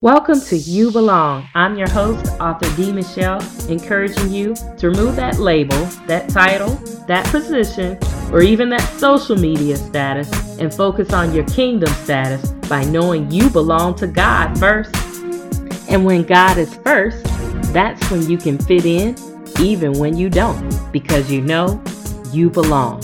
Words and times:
Welcome 0.00 0.40
to 0.42 0.56
You 0.56 0.92
Belong. 0.92 1.48
I'm 1.56 1.76
your 1.76 1.90
host, 1.90 2.24
author 2.40 2.70
D. 2.76 2.92
Michelle, 2.92 3.42
encouraging 3.68 4.32
you 4.32 4.54
to 4.76 4.90
remove 4.90 5.16
that 5.16 5.40
label, 5.40 5.86
that 6.06 6.28
title, 6.28 6.68
that 7.08 7.26
position, 7.26 7.98
or 8.32 8.40
even 8.40 8.68
that 8.68 8.80
social 9.00 9.34
media 9.34 9.76
status 9.76 10.30
and 10.60 10.72
focus 10.72 11.12
on 11.12 11.34
your 11.34 11.44
kingdom 11.46 11.92
status 11.94 12.48
by 12.68 12.84
knowing 12.84 13.28
you 13.32 13.50
belong 13.50 13.96
to 13.96 14.06
God 14.06 14.56
first. 14.60 14.94
And 15.90 16.04
when 16.04 16.22
God 16.22 16.58
is 16.58 16.76
first, 16.76 17.24
that's 17.72 18.08
when 18.08 18.30
you 18.30 18.38
can 18.38 18.56
fit 18.56 18.84
in 18.84 19.16
even 19.58 19.94
when 19.94 20.16
you 20.16 20.30
don't, 20.30 20.92
because 20.92 21.28
you 21.28 21.40
know 21.40 21.82
you 22.30 22.50
belong. 22.50 23.02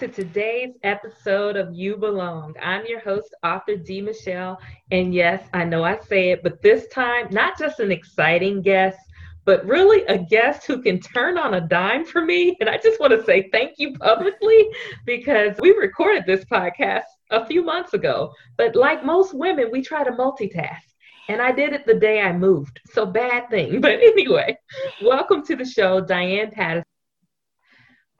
To 0.00 0.08
today's 0.08 0.76
episode 0.82 1.58
of 1.58 1.74
You 1.74 1.94
Belong. 1.94 2.54
I'm 2.62 2.86
your 2.86 3.00
host, 3.00 3.34
author 3.44 3.76
D. 3.76 4.00
Michelle. 4.00 4.58
And 4.90 5.12
yes, 5.12 5.46
I 5.52 5.64
know 5.64 5.84
I 5.84 5.98
say 5.98 6.30
it, 6.30 6.42
but 6.42 6.62
this 6.62 6.86
time, 6.86 7.28
not 7.30 7.58
just 7.58 7.80
an 7.80 7.92
exciting 7.92 8.62
guest, 8.62 8.96
but 9.44 9.62
really 9.66 10.06
a 10.06 10.16
guest 10.16 10.66
who 10.66 10.80
can 10.80 11.00
turn 11.00 11.36
on 11.36 11.52
a 11.52 11.60
dime 11.60 12.06
for 12.06 12.24
me. 12.24 12.56
And 12.60 12.70
I 12.70 12.78
just 12.78 12.98
want 12.98 13.12
to 13.12 13.22
say 13.26 13.50
thank 13.52 13.74
you 13.76 13.92
publicly 13.98 14.70
because 15.04 15.54
we 15.60 15.72
recorded 15.72 16.24
this 16.24 16.46
podcast 16.46 17.04
a 17.30 17.44
few 17.44 17.62
months 17.62 17.92
ago. 17.92 18.32
But 18.56 18.74
like 18.74 19.04
most 19.04 19.34
women, 19.34 19.68
we 19.70 19.82
try 19.82 20.02
to 20.02 20.12
multitask. 20.12 20.80
And 21.28 21.42
I 21.42 21.52
did 21.52 21.74
it 21.74 21.84
the 21.84 22.00
day 22.00 22.22
I 22.22 22.32
moved. 22.32 22.80
So 22.86 23.04
bad 23.04 23.50
thing. 23.50 23.80
But 23.82 24.00
anyway, 24.00 24.56
welcome 25.02 25.44
to 25.44 25.56
the 25.56 25.66
show, 25.66 26.00
Diane 26.00 26.52
Paddison. 26.52 26.84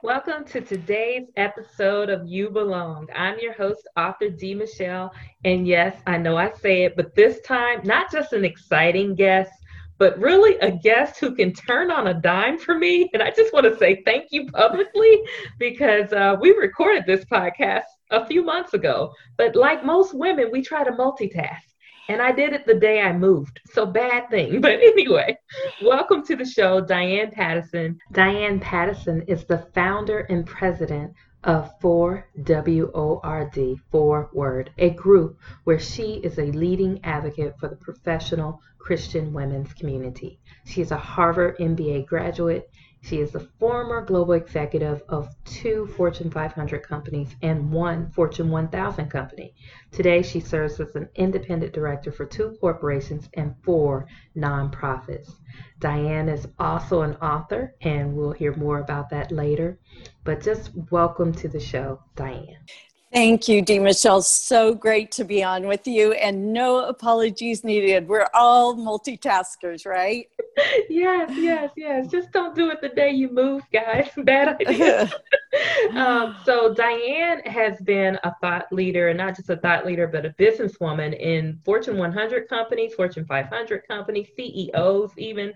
Welcome 0.03 0.45
to 0.45 0.61
today's 0.61 1.27
episode 1.37 2.09
of 2.09 2.25
You 2.25 2.49
Belong. 2.49 3.07
I'm 3.15 3.37
your 3.37 3.53
host, 3.53 3.87
author 3.95 4.29
D. 4.29 4.55
Michelle. 4.55 5.13
And 5.45 5.67
yes, 5.67 5.95
I 6.07 6.17
know 6.17 6.37
I 6.37 6.51
say 6.53 6.85
it, 6.85 6.95
but 6.95 7.13
this 7.13 7.39
time, 7.41 7.81
not 7.83 8.11
just 8.11 8.33
an 8.33 8.43
exciting 8.43 9.13
guest, 9.13 9.51
but 9.99 10.17
really 10.17 10.57
a 10.57 10.71
guest 10.71 11.19
who 11.19 11.35
can 11.35 11.53
turn 11.53 11.91
on 11.91 12.07
a 12.07 12.15
dime 12.15 12.57
for 12.57 12.79
me. 12.79 13.11
And 13.13 13.21
I 13.21 13.29
just 13.29 13.53
want 13.53 13.65
to 13.65 13.77
say 13.77 14.01
thank 14.03 14.31
you 14.31 14.47
publicly 14.47 15.21
because 15.59 16.11
uh, 16.13 16.35
we 16.41 16.51
recorded 16.53 17.05
this 17.05 17.23
podcast 17.25 17.83
a 18.09 18.25
few 18.25 18.43
months 18.43 18.73
ago. 18.73 19.13
But 19.37 19.55
like 19.55 19.85
most 19.85 20.15
women, 20.15 20.49
we 20.51 20.63
try 20.63 20.83
to 20.83 20.91
multitask. 20.91 21.70
And 22.11 22.21
I 22.21 22.33
did 22.33 22.51
it 22.51 22.65
the 22.65 22.75
day 22.75 22.99
I 22.99 23.13
moved. 23.13 23.61
So 23.71 23.85
bad 23.85 24.29
thing. 24.29 24.59
But 24.61 24.81
anyway, 24.81 25.39
welcome 25.81 26.25
to 26.25 26.35
the 26.35 26.43
show, 26.43 26.81
Diane 26.81 27.31
Paddison. 27.31 27.97
Diane 28.11 28.59
Paddison 28.59 29.23
is 29.29 29.45
the 29.45 29.65
founder 29.73 30.27
and 30.29 30.45
president 30.45 31.13
of 31.45 31.71
4WORD, 31.79 33.79
4 33.89 34.29
Word, 34.33 34.71
a 34.77 34.89
group 34.89 35.39
where 35.63 35.79
she 35.79 36.15
is 36.15 36.37
a 36.37 36.51
leading 36.51 36.99
advocate 37.05 37.57
for 37.57 37.69
the 37.69 37.77
professional 37.77 38.61
Christian 38.77 39.31
women's 39.31 39.71
community. 39.71 40.37
She 40.65 40.81
is 40.81 40.91
a 40.91 40.97
Harvard 40.97 41.59
MBA 41.59 42.07
graduate 42.07 42.69
she 43.03 43.19
is 43.19 43.31
the 43.31 43.39
former 43.59 44.05
global 44.05 44.33
executive 44.33 45.01
of 45.09 45.33
two 45.43 45.87
Fortune 45.97 46.29
500 46.29 46.83
companies 46.83 47.35
and 47.41 47.71
one 47.71 48.11
Fortune 48.11 48.51
1000 48.51 49.09
company. 49.09 49.55
Today, 49.91 50.21
she 50.21 50.39
serves 50.39 50.79
as 50.79 50.95
an 50.95 51.09
independent 51.15 51.73
director 51.73 52.11
for 52.11 52.25
two 52.25 52.55
corporations 52.61 53.27
and 53.33 53.55
four 53.63 54.07
nonprofits. 54.37 55.33
Diane 55.79 56.29
is 56.29 56.47
also 56.59 57.01
an 57.01 57.15
author, 57.15 57.73
and 57.81 58.15
we'll 58.15 58.33
hear 58.33 58.55
more 58.55 58.79
about 58.79 59.09
that 59.09 59.31
later. 59.31 59.79
But 60.23 60.41
just 60.41 60.69
welcome 60.91 61.33
to 61.33 61.47
the 61.47 61.59
show, 61.59 62.03
Diane. 62.15 62.65
Thank 63.13 63.49
you, 63.49 63.61
D. 63.61 63.77
Michelle. 63.77 64.21
So 64.21 64.73
great 64.73 65.11
to 65.13 65.25
be 65.25 65.43
on 65.43 65.67
with 65.67 65.85
you, 65.85 66.13
and 66.13 66.53
no 66.53 66.85
apologies 66.85 67.61
needed. 67.61 68.07
We're 68.07 68.29
all 68.33 68.73
multitaskers, 68.77 69.85
right? 69.85 70.27
yes, 70.89 71.29
yes, 71.35 71.71
yes. 71.75 72.07
Just 72.07 72.31
don't 72.31 72.55
do 72.55 72.69
it 72.69 72.79
the 72.79 72.87
day 72.87 73.11
you 73.11 73.29
move, 73.29 73.63
guys. 73.73 74.09
Bad 74.17 74.61
idea. 74.61 75.11
um, 75.91 76.37
so, 76.45 76.73
Diane 76.73 77.41
has 77.41 77.81
been 77.81 78.17
a 78.23 78.33
thought 78.39 78.71
leader, 78.71 79.09
and 79.09 79.17
not 79.17 79.35
just 79.35 79.49
a 79.49 79.57
thought 79.57 79.85
leader, 79.85 80.07
but 80.07 80.25
a 80.25 80.29
businesswoman 80.29 81.13
in 81.19 81.59
Fortune 81.65 81.97
100 81.97 82.47
companies, 82.47 82.93
Fortune 82.93 83.25
500 83.25 83.85
companies, 83.89 84.29
CEOs, 84.37 85.11
even. 85.17 85.53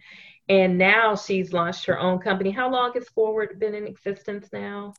And 0.49 0.77
now 0.77 1.15
she's 1.15 1.53
launched 1.53 1.85
her 1.85 1.97
own 1.97 2.19
company. 2.19 2.51
How 2.51 2.69
long 2.69 2.91
has 2.95 3.07
4word 3.17 3.59
been 3.59 3.73
in 3.75 3.88
existence 3.88 4.49
now? 4.51 4.94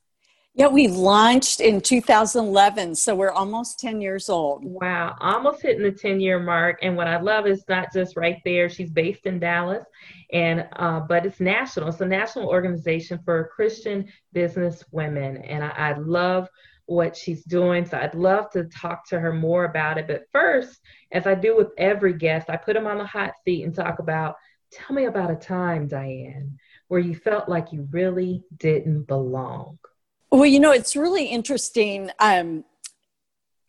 Yeah, 0.58 0.68
we 0.68 0.88
launched 0.88 1.60
in 1.60 1.82
2011, 1.82 2.94
so 2.94 3.14
we're 3.14 3.30
almost 3.30 3.78
10 3.78 4.00
years 4.00 4.30
old. 4.30 4.64
Wow, 4.64 5.14
almost 5.20 5.60
hitting 5.60 5.82
the 5.82 5.92
10 5.92 6.18
year 6.18 6.38
mark. 6.38 6.78
And 6.80 6.96
what 6.96 7.06
I 7.06 7.20
love 7.20 7.46
is 7.46 7.62
not 7.68 7.92
just 7.92 8.16
right 8.16 8.40
there, 8.42 8.70
she's 8.70 8.88
based 8.88 9.26
in 9.26 9.38
Dallas, 9.38 9.84
and 10.32 10.66
uh, 10.76 11.00
but 11.00 11.26
it's 11.26 11.40
national. 11.40 11.88
It's 11.88 12.00
a 12.00 12.06
national 12.06 12.48
organization 12.48 13.20
for 13.22 13.50
Christian 13.54 14.10
business 14.32 14.82
women. 14.92 15.36
And 15.42 15.62
I, 15.62 15.68
I 15.68 15.98
love 15.98 16.48
what 16.86 17.14
she's 17.14 17.44
doing. 17.44 17.84
So 17.84 17.98
I'd 17.98 18.14
love 18.14 18.48
to 18.52 18.64
talk 18.64 19.06
to 19.10 19.20
her 19.20 19.34
more 19.34 19.64
about 19.66 19.98
it. 19.98 20.06
But 20.06 20.22
first, 20.32 20.80
as 21.12 21.26
I 21.26 21.34
do 21.34 21.54
with 21.54 21.68
every 21.76 22.14
guest, 22.14 22.48
I 22.48 22.56
put 22.56 22.72
them 22.72 22.86
on 22.86 22.96
the 22.96 23.04
hot 23.04 23.34
seat 23.44 23.64
and 23.64 23.74
talk 23.74 23.98
about 23.98 24.36
tell 24.72 24.96
me 24.96 25.04
about 25.04 25.30
a 25.30 25.36
time, 25.36 25.86
Diane, 25.86 26.58
where 26.88 27.00
you 27.00 27.14
felt 27.14 27.46
like 27.46 27.72
you 27.72 27.86
really 27.90 28.42
didn't 28.56 29.02
belong. 29.02 29.78
Well, 30.30 30.46
you 30.46 30.60
know, 30.60 30.72
it's 30.72 30.96
really 30.96 31.26
interesting. 31.26 32.10
Um, 32.18 32.64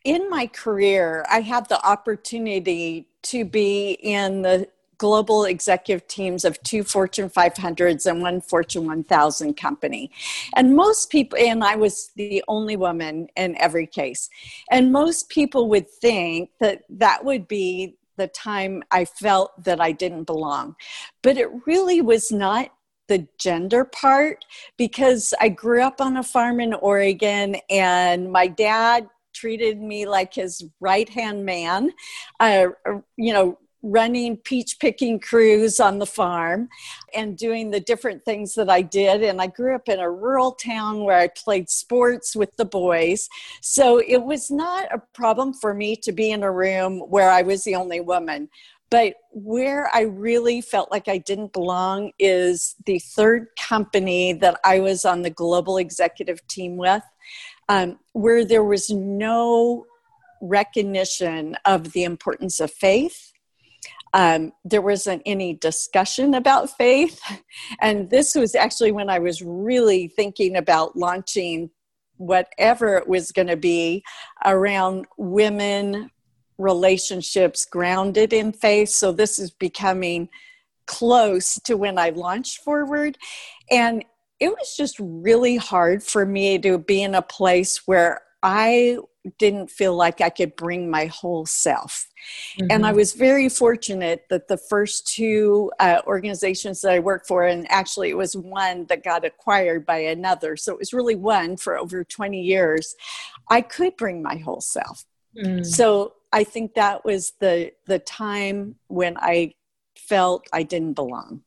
in 0.04 0.30
my 0.30 0.48
career, 0.48 1.26
I 1.30 1.42
had 1.42 1.70
the 1.70 1.84
opportunity 1.86 3.08
to 3.24 3.46
be 3.46 3.92
in 4.02 4.42
the 4.42 4.68
global 4.98 5.46
executive 5.46 6.08
teams 6.08 6.44
of 6.44 6.62
two 6.64 6.84
Fortune 6.84 7.30
500s 7.30 8.10
and 8.10 8.22
one 8.22 8.42
Fortune 8.42 8.88
1000 8.88 9.56
company. 9.56 10.12
And 10.56 10.76
most 10.76 11.12
people, 11.12 11.38
and 11.40 11.64
I 11.64 11.76
was 11.76 12.12
the 12.16 12.44
only 12.48 12.76
woman 12.76 13.28
in 13.36 13.56
every 13.60 13.86
case, 13.86 14.30
and 14.72 14.92
most 14.92 15.30
people 15.30 15.70
would 15.70 15.90
think 15.90 16.50
that 16.60 16.84
that 16.90 17.24
would 17.24 17.48
be 17.48 17.98
the 18.16 18.28
time 18.28 18.84
I 18.90 19.06
felt 19.06 19.64
that 19.64 19.80
I 19.80 19.92
didn't 19.92 20.24
belong. 20.24 20.76
But 21.22 21.38
it 21.38 21.50
really 21.68 22.02
was 22.02 22.32
not 22.32 22.72
the 23.08 23.28
gender 23.38 23.86
part 23.86 24.46
because 24.78 25.34
I 25.40 25.50
grew 25.50 25.82
up 25.82 26.02
on 26.02 26.18
a 26.18 26.24
farm 26.24 26.60
in 26.60 26.74
Oregon 26.74 27.58
and 27.70 28.32
my 28.32 28.48
dad 28.48 29.08
treated 29.34 29.80
me 29.80 30.06
like 30.06 30.34
his 30.34 30.66
right 30.80 31.08
hand 31.08 31.46
man, 31.46 31.92
uh, 32.40 32.68
you 33.16 33.34
know, 33.34 33.58
running 33.84 34.38
peach 34.38 34.80
picking 34.80 35.20
crews 35.20 35.80
on 35.80 36.00
the 36.00 36.06
farm 36.06 36.68
and 37.14 37.38
doing 37.38 37.70
the 37.70 37.80
different 37.80 38.24
things 38.26 38.54
that 38.56 38.70
I 38.70 38.82
did. 38.82 39.24
And 39.24 39.42
I 39.42 39.48
grew 39.48 39.76
up 39.76 39.88
in 39.88 40.00
a 40.00 40.10
rural 40.10 40.54
town 40.54 41.04
where 41.04 41.18
I 41.18 41.28
played 41.28 41.70
sports 41.70 42.36
with 42.36 42.56
the 42.58 42.66
boys. 42.66 43.30
So 43.62 44.00
it 44.00 44.24
was 44.24 44.50
not 44.50 44.88
a 44.94 45.02
problem 45.14 45.54
for 45.54 45.74
me 45.74 45.96
to 45.98 46.12
be 46.12 46.32
in 46.32 46.44
a 46.44 46.52
room 46.52 47.00
where 47.00 47.30
I 47.30 47.44
was 47.44 47.64
the 47.64 47.76
only 47.76 48.02
woman. 48.02 48.50
But 48.90 49.16
where 49.32 49.90
I 49.94 50.02
really 50.02 50.62
felt 50.62 50.92
like 50.92 51.08
I 51.08 51.18
didn't 51.18 51.52
belong 51.52 52.12
is 52.20 52.76
the 52.86 53.00
third 53.00 53.48
company 53.60 54.34
that 54.34 54.60
I 54.64 54.80
was 54.80 55.04
on 55.04 55.24
the 55.24 55.30
global 55.30 55.78
executive 55.78 56.46
team 56.48 56.78
with, 56.78 57.04
um, 57.68 58.00
where 58.14 58.46
there 58.46 58.64
was 58.64 58.90
no 58.90 59.86
recognition 60.42 61.58
of 61.66 61.92
the 61.92 62.04
importance 62.04 62.60
of 62.60 62.72
faith. 62.72 63.34
Um, 64.14 64.54
there 64.64 64.82
wasn't 64.82 65.22
any 65.26 65.54
discussion 65.54 66.34
about 66.34 66.70
faith. 66.78 67.20
And 67.82 68.10
this 68.10 68.36
was 68.36 68.56
actually 68.56 68.92
when 68.92 69.10
I 69.10 69.20
was 69.20 69.42
really 69.42 70.08
thinking 70.08 70.56
about 70.56 70.96
launching 70.96 71.70
whatever 72.18 72.98
it 72.98 73.08
was 73.08 73.32
going 73.32 73.48
to 73.48 73.58
be 73.58 74.04
around 74.46 75.06
women 75.18 76.10
relationships 76.58 77.66
grounded 77.66 78.34
in 78.34 78.52
faith. 78.52 78.90
So 78.90 79.12
this 79.12 79.40
is 79.40 79.52
becoming 79.52 80.30
close 80.86 81.60
to 81.66 81.76
when 81.76 81.98
I 81.98 82.10
launched 82.10 82.66
4word. 82.66 83.16
And 83.70 84.04
it 84.40 84.50
was 84.50 84.76
just 84.76 84.98
really 85.00 85.58
hard 85.58 86.04
for 86.04 86.26
me 86.26 86.58
to 86.60 86.78
be 86.78 87.04
in 87.04 87.16
a 87.16 87.22
place 87.22 87.88
where 87.88 88.22
I 88.44 88.98
didn't 89.40 89.70
feel 89.70 89.96
like 89.96 90.22
I 90.22 90.30
could 90.30 90.56
bring 90.56 90.90
my 90.90 91.08
whole 91.08 91.46
self. 91.46 92.08
Mm-hmm. 92.60 92.68
And 92.70 92.86
I 92.86 92.90
mm-hmm. 92.90 92.98
was 92.98 93.14
very 93.14 93.50
fortunate 93.50 94.26
that 94.30 94.48
the 94.48 94.58
first 94.58 95.08
two 95.08 95.72
uh, 95.80 96.02
organizations 96.06 96.82
that 96.82 96.92
I 96.92 97.00
worked 97.00 97.28
for, 97.28 97.46
and 97.46 97.70
actually 97.70 98.10
it 98.10 98.18
was 98.18 98.36
one 98.36 98.86
that 98.86 99.04
got 99.04 99.26
acquired 99.26 99.86
by 99.86 99.98
another, 99.98 100.56
so 100.56 100.72
it 100.72 100.80
was 100.80 100.94
really 100.94 101.16
one 101.16 101.58
for 101.58 101.78
over 101.78 102.04
20 102.04 102.42
years, 102.42 102.96
I 103.50 103.62
could 103.62 103.98
bring 103.98 104.22
my 104.22 104.38
whole 104.38 104.62
self. 104.62 105.06
Mm. 105.38 105.66
So 105.66 106.14
I 106.32 106.44
think 106.44 106.74
that 106.76 107.06
was 107.06 107.34
the 107.40 107.72
the 107.86 108.00
time 108.00 108.76
when 108.88 109.18
I 109.18 109.54
felt 109.96 110.48
I 110.54 110.64
didn't 110.64 110.94
belong. 110.94 111.44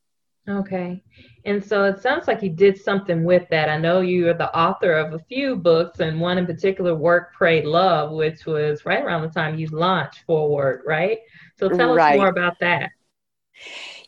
Okay. 0.49 1.03
And 1.45 1.63
so 1.63 1.83
it 1.83 2.01
sounds 2.01 2.27
like 2.27 2.41
you 2.41 2.49
did 2.49 2.79
something 2.79 3.23
with 3.23 3.47
that. 3.49 3.69
I 3.69 3.77
know 3.77 4.01
you 4.01 4.27
are 4.29 4.33
the 4.33 4.55
author 4.57 4.93
of 4.93 5.13
a 5.13 5.19
few 5.19 5.55
books, 5.55 5.99
and 5.99 6.19
one 6.19 6.37
in 6.37 6.45
particular, 6.45 6.95
Work, 6.95 7.33
Pray, 7.33 7.61
Love, 7.63 8.11
which 8.11 8.45
was 8.45 8.85
right 8.85 9.03
around 9.03 9.21
the 9.21 9.29
time 9.29 9.57
you 9.57 9.67
launched 9.67 10.23
4word, 10.27 10.79
right? 10.85 11.19
So 11.59 11.69
tell 11.69 11.93
right. 11.93 12.13
us 12.13 12.17
more 12.17 12.29
about 12.29 12.59
that. 12.59 12.89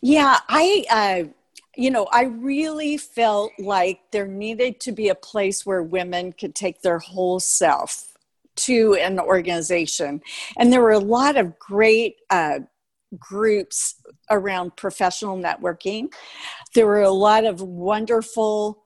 Yeah, 0.02 0.40
I, 0.50 0.86
uh, 0.90 1.30
you 1.76 1.92
know, 1.92 2.08
I 2.12 2.24
really 2.24 2.98
felt 2.98 3.52
like 3.60 4.00
there 4.12 4.28
needed 4.28 4.80
to 4.82 4.92
be 4.92 5.10
a 5.10 5.16
place 5.16 5.66
where 5.66 5.84
women 5.84 6.34
could 6.34 6.56
take 6.56 6.82
their 6.82 7.00
whole 7.00 7.40
self 7.40 8.13
to 8.66 8.96
an 8.96 9.20
organization. 9.20 10.22
And 10.58 10.72
there 10.72 10.82
were 10.82 10.92
a 10.92 11.00
lot 11.00 11.38
of 11.38 11.58
great 11.60 12.18
uh, 12.30 12.60
groups 13.20 13.96
around 14.30 14.76
professional 14.76 15.38
networking. 15.38 16.12
There 16.74 16.88
were 16.88 17.02
a 17.02 17.12
lot 17.12 17.46
of 17.46 17.62
wonderful 17.62 18.84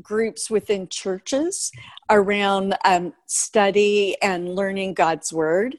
groups 0.00 0.50
within 0.50 0.88
churches 0.88 1.70
around 2.08 2.76
um, 2.84 3.12
study 3.26 4.16
and 4.22 4.54
learning 4.54 4.94
God's 4.94 5.32
word. 5.32 5.78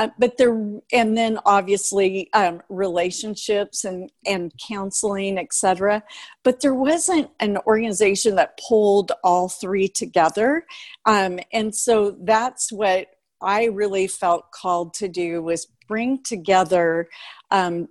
Uh, 0.00 0.08
but 0.18 0.38
there, 0.38 0.54
and 0.94 1.14
then 1.14 1.38
obviously 1.44 2.32
um, 2.32 2.62
relationships 2.70 3.84
and 3.84 4.10
and 4.24 4.50
counseling, 4.66 5.36
etc. 5.36 6.02
But 6.42 6.62
there 6.62 6.72
wasn't 6.72 7.28
an 7.38 7.58
organization 7.66 8.36
that 8.36 8.58
pulled 8.66 9.12
all 9.22 9.50
three 9.50 9.88
together, 9.88 10.64
um, 11.04 11.38
and 11.52 11.74
so 11.74 12.16
that's 12.22 12.72
what 12.72 13.08
I 13.42 13.64
really 13.64 14.06
felt 14.06 14.50
called 14.52 14.94
to 14.94 15.08
do 15.08 15.42
was 15.42 15.66
bring 15.86 16.22
together 16.22 17.10
um, 17.50 17.88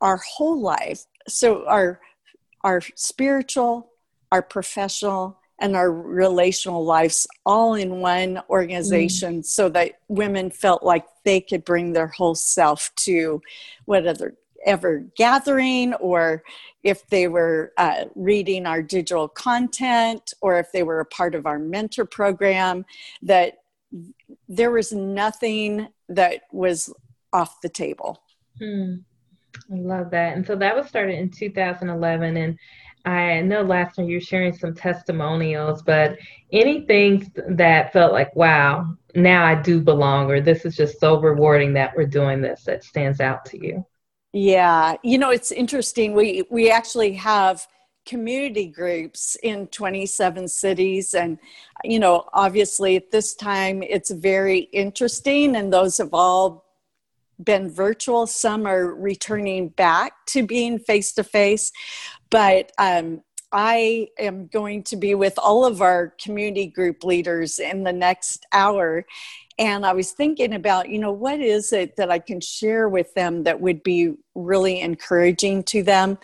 our 0.00 0.16
whole 0.16 0.62
life. 0.62 1.04
So 1.28 1.66
our 1.66 2.00
our 2.64 2.80
spiritual, 2.94 3.90
our 4.32 4.40
professional, 4.40 5.39
and 5.60 5.76
our 5.76 5.92
relational 5.92 6.84
lives 6.84 7.26
all 7.44 7.74
in 7.74 8.00
one 8.00 8.40
organization 8.48 9.40
mm. 9.40 9.44
so 9.44 9.68
that 9.68 9.92
women 10.08 10.50
felt 10.50 10.82
like 10.82 11.04
they 11.24 11.40
could 11.40 11.64
bring 11.64 11.92
their 11.92 12.08
whole 12.08 12.34
self 12.34 12.90
to 12.96 13.40
whatever 13.84 14.34
ever 14.66 15.06
gathering 15.16 15.94
or 15.94 16.42
if 16.82 17.06
they 17.08 17.28
were 17.28 17.72
uh, 17.78 18.04
reading 18.14 18.66
our 18.66 18.82
digital 18.82 19.26
content 19.26 20.34
or 20.42 20.58
if 20.58 20.70
they 20.72 20.82
were 20.82 21.00
a 21.00 21.04
part 21.06 21.34
of 21.34 21.46
our 21.46 21.58
mentor 21.58 22.04
program 22.04 22.84
that 23.22 23.54
there 24.48 24.70
was 24.70 24.92
nothing 24.92 25.88
that 26.08 26.42
was 26.52 26.92
off 27.32 27.60
the 27.62 27.68
table. 27.68 28.22
Hmm. 28.58 28.96
I 29.72 29.76
love 29.76 30.10
that. 30.10 30.36
And 30.36 30.46
so 30.46 30.56
that 30.56 30.76
was 30.76 30.86
started 30.86 31.18
in 31.18 31.30
2011. 31.30 32.36
And 32.36 32.58
I 33.04 33.40
know 33.40 33.62
last 33.62 33.96
time 33.96 34.08
you 34.08 34.16
were 34.16 34.20
sharing 34.20 34.52
some 34.52 34.74
testimonials, 34.74 35.82
but 35.82 36.18
anything 36.52 37.32
that 37.48 37.92
felt 37.92 38.12
like, 38.12 38.34
wow, 38.36 38.96
now 39.14 39.44
I 39.44 39.54
do 39.60 39.80
belong, 39.80 40.30
or 40.30 40.40
this 40.40 40.64
is 40.64 40.76
just 40.76 41.00
so 41.00 41.20
rewarding 41.20 41.72
that 41.74 41.96
we're 41.96 42.06
doing 42.06 42.40
this 42.40 42.64
that 42.64 42.84
stands 42.84 43.20
out 43.20 43.44
to 43.46 43.58
you? 43.64 43.84
Yeah, 44.32 44.96
you 45.02 45.18
know, 45.18 45.30
it's 45.30 45.50
interesting. 45.50 46.12
We 46.14 46.44
we 46.50 46.70
actually 46.70 47.14
have 47.14 47.66
community 48.06 48.66
groups 48.66 49.36
in 49.42 49.66
27 49.68 50.48
cities 50.48 51.14
and 51.14 51.38
you 51.84 51.98
know 51.98 52.24
obviously 52.32 52.96
at 52.96 53.10
this 53.10 53.34
time 53.34 53.82
it's 53.82 54.10
very 54.10 54.60
interesting 54.72 55.54
and 55.54 55.72
those 55.72 55.98
have 55.98 56.14
all 56.14 56.64
been 57.44 57.70
virtual 57.70 58.26
some 58.26 58.66
are 58.66 58.94
returning 58.94 59.68
back 59.68 60.12
to 60.26 60.46
being 60.46 60.78
face 60.78 61.12
to 61.12 61.24
face 61.24 61.72
but 62.30 62.70
um, 62.78 63.22
I 63.52 64.08
am 64.18 64.46
going 64.46 64.84
to 64.84 64.96
be 64.96 65.14
with 65.14 65.38
all 65.38 65.64
of 65.64 65.82
our 65.82 66.14
community 66.22 66.66
group 66.66 67.02
leaders 67.02 67.58
in 67.58 67.82
the 67.82 67.92
next 67.92 68.46
hour. 68.52 69.04
And 69.58 69.84
I 69.84 69.92
was 69.92 70.12
thinking 70.12 70.54
about, 70.54 70.88
you 70.88 70.98
know, 70.98 71.12
what 71.12 71.40
is 71.40 71.72
it 71.72 71.96
that 71.96 72.10
I 72.10 72.18
can 72.18 72.40
share 72.40 72.88
with 72.88 73.12
them 73.14 73.42
that 73.42 73.60
would 73.60 73.82
be 73.82 74.14
really 74.34 74.80
encouraging 74.80 75.64
to 75.64 75.82
them? 75.82 76.16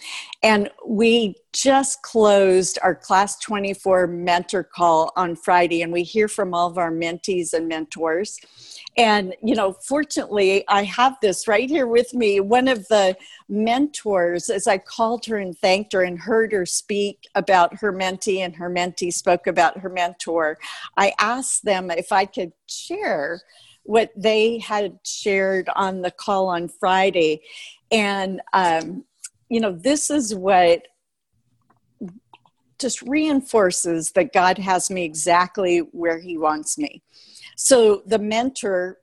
And 0.46 0.70
we 0.86 1.34
just 1.52 2.02
closed 2.02 2.78
our 2.80 2.94
class 2.94 3.36
24 3.40 4.06
mentor 4.06 4.62
call 4.62 5.12
on 5.16 5.34
Friday, 5.34 5.82
and 5.82 5.92
we 5.92 6.04
hear 6.04 6.28
from 6.28 6.54
all 6.54 6.70
of 6.70 6.78
our 6.78 6.92
mentees 6.92 7.52
and 7.52 7.66
mentors. 7.66 8.38
And, 8.96 9.34
you 9.42 9.56
know, 9.56 9.72
fortunately, 9.72 10.62
I 10.68 10.84
have 10.84 11.16
this 11.20 11.48
right 11.48 11.68
here 11.68 11.88
with 11.88 12.14
me. 12.14 12.38
One 12.38 12.68
of 12.68 12.86
the 12.86 13.16
mentors, 13.48 14.48
as 14.48 14.68
I 14.68 14.78
called 14.78 15.26
her 15.26 15.38
and 15.38 15.58
thanked 15.58 15.92
her 15.94 16.02
and 16.02 16.16
heard 16.16 16.52
her 16.52 16.64
speak 16.64 17.26
about 17.34 17.78
her 17.78 17.92
mentee, 17.92 18.38
and 18.38 18.54
her 18.54 18.70
mentee 18.70 19.12
spoke 19.12 19.48
about 19.48 19.78
her 19.78 19.88
mentor, 19.88 20.58
I 20.96 21.12
asked 21.18 21.64
them 21.64 21.90
if 21.90 22.12
I 22.12 22.24
could 22.24 22.52
share 22.68 23.40
what 23.82 24.12
they 24.16 24.60
had 24.60 25.00
shared 25.02 25.68
on 25.74 26.02
the 26.02 26.12
call 26.12 26.46
on 26.46 26.68
Friday. 26.68 27.42
And, 27.90 28.40
um, 28.52 29.04
you 29.48 29.60
know, 29.60 29.72
this 29.72 30.10
is 30.10 30.34
what 30.34 30.82
just 32.78 33.00
reinforces 33.02 34.12
that 34.12 34.32
God 34.32 34.58
has 34.58 34.90
me 34.90 35.04
exactly 35.04 35.78
where 35.78 36.18
He 36.18 36.36
wants 36.36 36.76
me. 36.76 37.02
So 37.56 38.02
the 38.06 38.18
mentor, 38.18 38.98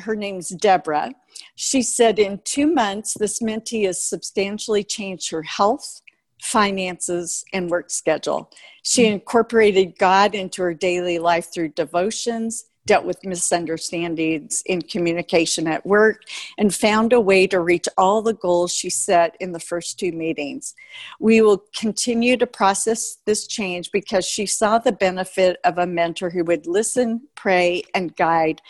her 0.00 0.14
name's 0.14 0.50
Deborah, 0.50 1.12
she 1.56 1.82
said 1.82 2.18
in 2.18 2.40
two 2.44 2.72
months, 2.72 3.14
this 3.14 3.40
mentee 3.40 3.86
has 3.86 4.02
substantially 4.02 4.84
changed 4.84 5.30
her 5.30 5.42
health, 5.42 6.00
finances, 6.42 7.44
and 7.52 7.68
work 7.68 7.90
schedule. 7.90 8.50
She 8.82 9.06
incorporated 9.06 9.98
God 9.98 10.34
into 10.34 10.62
her 10.62 10.74
daily 10.74 11.18
life 11.18 11.52
through 11.52 11.70
devotions, 11.70 12.66
dealt 12.88 13.04
with 13.04 13.22
misunderstandings 13.22 14.62
in 14.64 14.80
communication 14.80 15.68
at 15.68 15.84
work, 15.84 16.22
and 16.56 16.74
found 16.74 17.12
a 17.12 17.20
way 17.20 17.46
to 17.46 17.60
reach 17.60 17.86
all 17.98 18.22
the 18.22 18.32
goals 18.32 18.72
she 18.72 18.88
set 18.88 19.36
in 19.40 19.52
the 19.52 19.60
first 19.60 19.98
two 19.98 20.10
meetings. 20.10 20.74
We 21.20 21.42
will 21.42 21.62
continue 21.76 22.38
to 22.38 22.46
process 22.46 23.18
this 23.26 23.46
change 23.46 23.92
because 23.92 24.24
she 24.24 24.46
saw 24.46 24.78
the 24.78 24.92
benefit 24.92 25.58
of 25.64 25.76
a 25.76 25.86
mentor 25.86 26.30
who 26.30 26.44
would 26.44 26.66
listen, 26.66 27.28
pray, 27.34 27.82
and 27.94 28.16
guide 28.16 28.62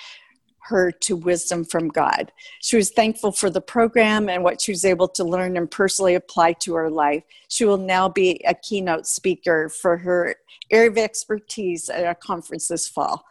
her 0.63 0.91
to 0.91 1.17
wisdom 1.17 1.65
from 1.65 1.89
God. 1.89 2.33
She 2.61 2.77
was 2.77 2.91
thankful 2.91 3.31
for 3.31 3.51
the 3.51 3.61
program 3.61 4.29
and 4.29 4.43
what 4.43 4.61
she 4.61 4.73
was 4.73 4.85
able 4.85 5.09
to 5.11 5.25
learn 5.25 5.57
and 5.57 5.71
personally 5.71 6.17
apply 6.17 6.55
to 6.65 6.75
her 6.75 6.91
life. 6.91 7.23
She 7.47 7.65
will 7.65 7.79
now 7.79 8.09
be 8.09 8.43
a 8.47 8.53
keynote 8.53 9.07
speaker 9.07 9.69
for 9.69 9.97
her 9.97 10.35
area 10.71 10.91
of 10.91 10.99
expertise 10.99 11.89
at 11.89 12.05
a 12.05 12.15
conference 12.17 12.69
this 12.69 12.89
fall 12.89 13.25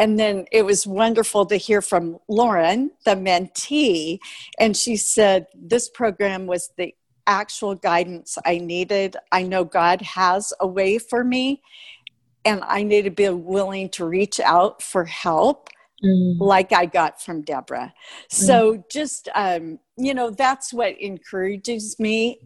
and 0.00 0.18
then 0.18 0.46
it 0.50 0.64
was 0.64 0.86
wonderful 0.86 1.44
to 1.44 1.56
hear 1.56 1.82
from 1.82 2.18
Lauren, 2.26 2.90
the 3.04 3.10
mentee, 3.10 4.18
and 4.58 4.74
she 4.74 4.96
said 4.96 5.46
this 5.54 5.90
program 5.90 6.46
was 6.46 6.70
the 6.78 6.94
actual 7.26 7.74
guidance 7.74 8.38
I 8.46 8.56
needed. 8.56 9.18
I 9.30 9.42
know 9.42 9.62
God 9.62 10.00
has 10.00 10.54
a 10.58 10.66
way 10.66 10.96
for 10.96 11.22
me, 11.22 11.60
and 12.46 12.62
I 12.64 12.82
need 12.82 13.02
to 13.02 13.10
be 13.10 13.28
willing 13.28 13.90
to 13.90 14.06
reach 14.06 14.40
out 14.40 14.80
for 14.80 15.04
help. 15.04 15.68
Mm. 16.02 16.40
Like 16.40 16.72
I 16.72 16.86
got 16.86 17.20
from 17.20 17.42
Deborah. 17.42 17.92
So, 18.30 18.76
mm. 18.76 18.84
just, 18.90 19.28
um, 19.34 19.78
you 19.98 20.14
know, 20.14 20.30
that's 20.30 20.72
what 20.72 20.98
encourages 20.98 22.00
me. 22.00 22.40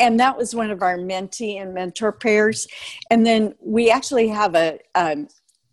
And 0.00 0.18
that 0.18 0.36
was 0.36 0.56
one 0.56 0.72
of 0.72 0.82
our 0.82 0.98
mentee 0.98 1.62
and 1.62 1.72
mentor 1.72 2.10
prayers. 2.10 2.66
And 3.08 3.24
then 3.24 3.54
we 3.60 3.92
actually 3.92 4.26
have 4.26 4.56
a, 4.56 4.80
um, 4.96 5.28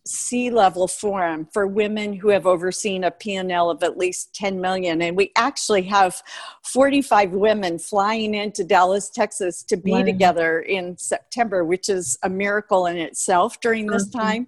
C-level 0.08 0.88
forum 0.88 1.48
for 1.54 1.68
women 1.68 2.14
who 2.14 2.30
have 2.30 2.48
overseen 2.48 3.04
a 3.04 3.12
P&L 3.12 3.70
of 3.70 3.84
at 3.84 3.98
least 3.98 4.34
10 4.36 4.60
million. 4.60 5.02
And 5.02 5.16
we 5.16 5.32
actually 5.36 5.84
have 5.84 6.22
45 6.64 7.32
women 7.32 7.78
flying 7.78 8.34
into 8.34 8.64
Dallas, 8.64 9.10
Texas 9.10 9.64
to 9.64 9.78
be 9.78 9.92
wow. 9.92 10.04
together 10.04 10.60
in 10.62 10.98
September, 10.98 11.64
which 11.64 11.90
is 11.90 12.18
a 12.24 12.30
miracle 12.30 12.86
in 12.88 12.98
itself 12.98 13.60
during 13.60 13.88
this 13.88 14.08
mm-hmm. 14.10 14.20
time. 14.20 14.48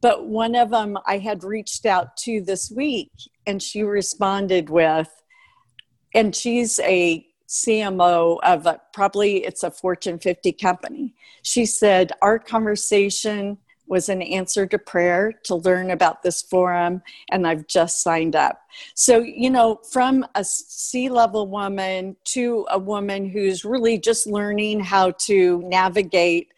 But 0.00 0.26
one 0.26 0.54
of 0.54 0.70
them 0.70 0.96
I 1.06 1.18
had 1.18 1.42
reached 1.42 1.84
out 1.84 2.16
to 2.18 2.40
this 2.40 2.70
week, 2.70 3.10
and 3.46 3.62
she 3.62 3.82
responded 3.82 4.70
with, 4.70 5.10
and 6.14 6.34
she's 6.34 6.78
a 6.80 7.26
CMO 7.48 8.38
of 8.42 8.66
a, 8.66 8.80
probably 8.92 9.44
it's 9.44 9.62
a 9.62 9.70
Fortune 9.70 10.18
50 10.18 10.52
company. 10.52 11.14
She 11.42 11.66
said, 11.66 12.12
Our 12.22 12.38
conversation 12.38 13.58
was 13.88 14.08
an 14.08 14.22
answer 14.22 14.66
to 14.66 14.78
prayer 14.78 15.32
to 15.44 15.54
learn 15.54 15.90
about 15.90 16.22
this 16.22 16.42
forum, 16.42 17.02
and 17.30 17.46
I've 17.46 17.66
just 17.66 18.02
signed 18.02 18.36
up. 18.36 18.60
So, 18.94 19.18
you 19.18 19.50
know, 19.50 19.80
from 19.90 20.26
a 20.34 20.44
C 20.44 21.08
level 21.08 21.48
woman 21.48 22.16
to 22.26 22.66
a 22.70 22.78
woman 22.78 23.28
who's 23.28 23.64
really 23.64 23.98
just 23.98 24.26
learning 24.26 24.80
how 24.80 25.12
to 25.12 25.62
navigate 25.64 26.52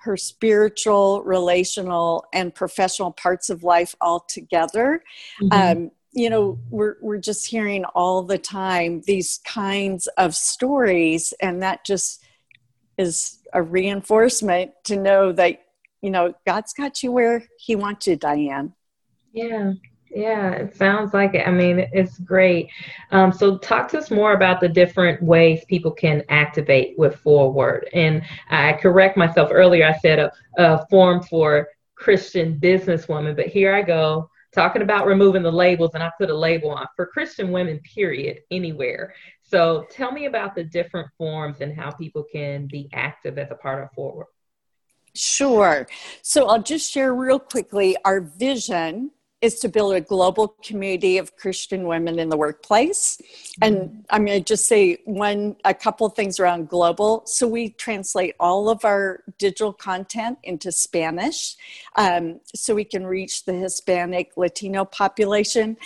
her 0.00 0.16
spiritual, 0.16 1.22
relational, 1.24 2.24
and 2.32 2.54
professional 2.54 3.10
parts 3.10 3.50
of 3.50 3.62
life 3.62 3.94
all 4.00 4.20
together. 4.20 5.02
Mm-hmm. 5.42 5.52
Um, 5.52 5.90
you 6.12 6.30
know, 6.30 6.58
we're, 6.70 6.96
we're 7.02 7.18
just 7.18 7.46
hearing 7.46 7.84
all 7.84 8.22
the 8.22 8.38
time 8.38 9.02
these 9.06 9.40
kinds 9.44 10.06
of 10.16 10.34
stories, 10.34 11.34
and 11.42 11.62
that 11.62 11.84
just 11.84 12.24
is 12.96 13.38
a 13.52 13.62
reinforcement 13.62 14.72
to 14.84 14.96
know 14.96 15.32
that, 15.32 15.62
you 16.02 16.10
know, 16.10 16.34
God's 16.46 16.72
got 16.72 17.02
you 17.02 17.12
where 17.12 17.44
He 17.58 17.76
wants 17.76 18.06
you, 18.06 18.16
Diane. 18.16 18.74
Yeah, 19.32 19.72
yeah, 20.10 20.52
it 20.52 20.76
sounds 20.76 21.12
like 21.12 21.34
it. 21.34 21.46
I 21.46 21.50
mean, 21.50 21.86
it's 21.92 22.18
great. 22.18 22.70
Um, 23.10 23.32
so, 23.32 23.58
talk 23.58 23.88
to 23.88 23.98
us 23.98 24.10
more 24.10 24.32
about 24.32 24.60
the 24.60 24.68
different 24.68 25.22
ways 25.22 25.64
people 25.68 25.90
can 25.90 26.22
activate 26.28 26.98
with 26.98 27.22
4word. 27.22 27.88
And 27.92 28.22
I 28.50 28.74
correct 28.74 29.16
myself 29.16 29.50
earlier, 29.52 29.86
I 29.86 29.98
said 29.98 30.18
a, 30.18 30.32
a 30.56 30.86
form 30.86 31.22
for 31.22 31.68
Christian 31.94 32.58
businesswomen, 32.58 33.36
but 33.36 33.46
here 33.46 33.74
I 33.74 33.82
go 33.82 34.30
talking 34.54 34.82
about 34.82 35.06
removing 35.06 35.42
the 35.42 35.52
labels, 35.52 35.90
and 35.94 36.02
I 36.02 36.10
put 36.18 36.30
a 36.30 36.36
label 36.36 36.70
on 36.70 36.86
for 36.96 37.06
Christian 37.06 37.52
women, 37.52 37.78
period, 37.80 38.40
anywhere. 38.50 39.14
So, 39.42 39.86
tell 39.90 40.10
me 40.10 40.24
about 40.24 40.54
the 40.54 40.64
different 40.64 41.08
forms 41.18 41.60
and 41.60 41.74
how 41.74 41.90
people 41.90 42.24
can 42.32 42.66
be 42.66 42.88
active 42.94 43.36
as 43.36 43.50
a 43.50 43.56
part 43.56 43.82
of 43.82 43.90
4word. 43.92 44.24
Sure. 45.18 45.86
So, 46.22 46.46
I'll 46.46 46.62
just 46.62 46.90
share 46.90 47.14
real 47.14 47.38
quickly 47.38 47.96
our 48.04 48.20
vision 48.20 49.10
is 49.40 49.60
to 49.60 49.68
build 49.68 49.94
a 49.94 50.00
global 50.00 50.48
community 50.64 51.16
of 51.18 51.36
Christian 51.36 51.86
women 51.86 52.18
in 52.18 52.28
the 52.28 52.36
workplace. 52.36 53.20
And 53.62 53.76
mm-hmm. 53.76 54.00
I'm 54.10 54.24
going 54.24 54.42
to 54.42 54.44
just 54.44 54.66
say 54.66 54.98
one, 55.04 55.56
a 55.64 55.74
couple 55.74 56.08
things 56.08 56.40
around 56.40 56.68
global. 56.68 57.22
So 57.26 57.46
we 57.46 57.70
translate 57.70 58.34
all 58.40 58.68
of 58.68 58.84
our 58.84 59.22
digital 59.38 59.72
content 59.72 60.38
into 60.42 60.72
Spanish, 60.72 61.56
um, 61.94 62.40
so 62.54 62.74
we 62.74 62.84
can 62.84 63.06
reach 63.06 63.44
the 63.44 63.52
Hispanic 63.52 64.32
Latino 64.36 64.84
population. 64.84 65.76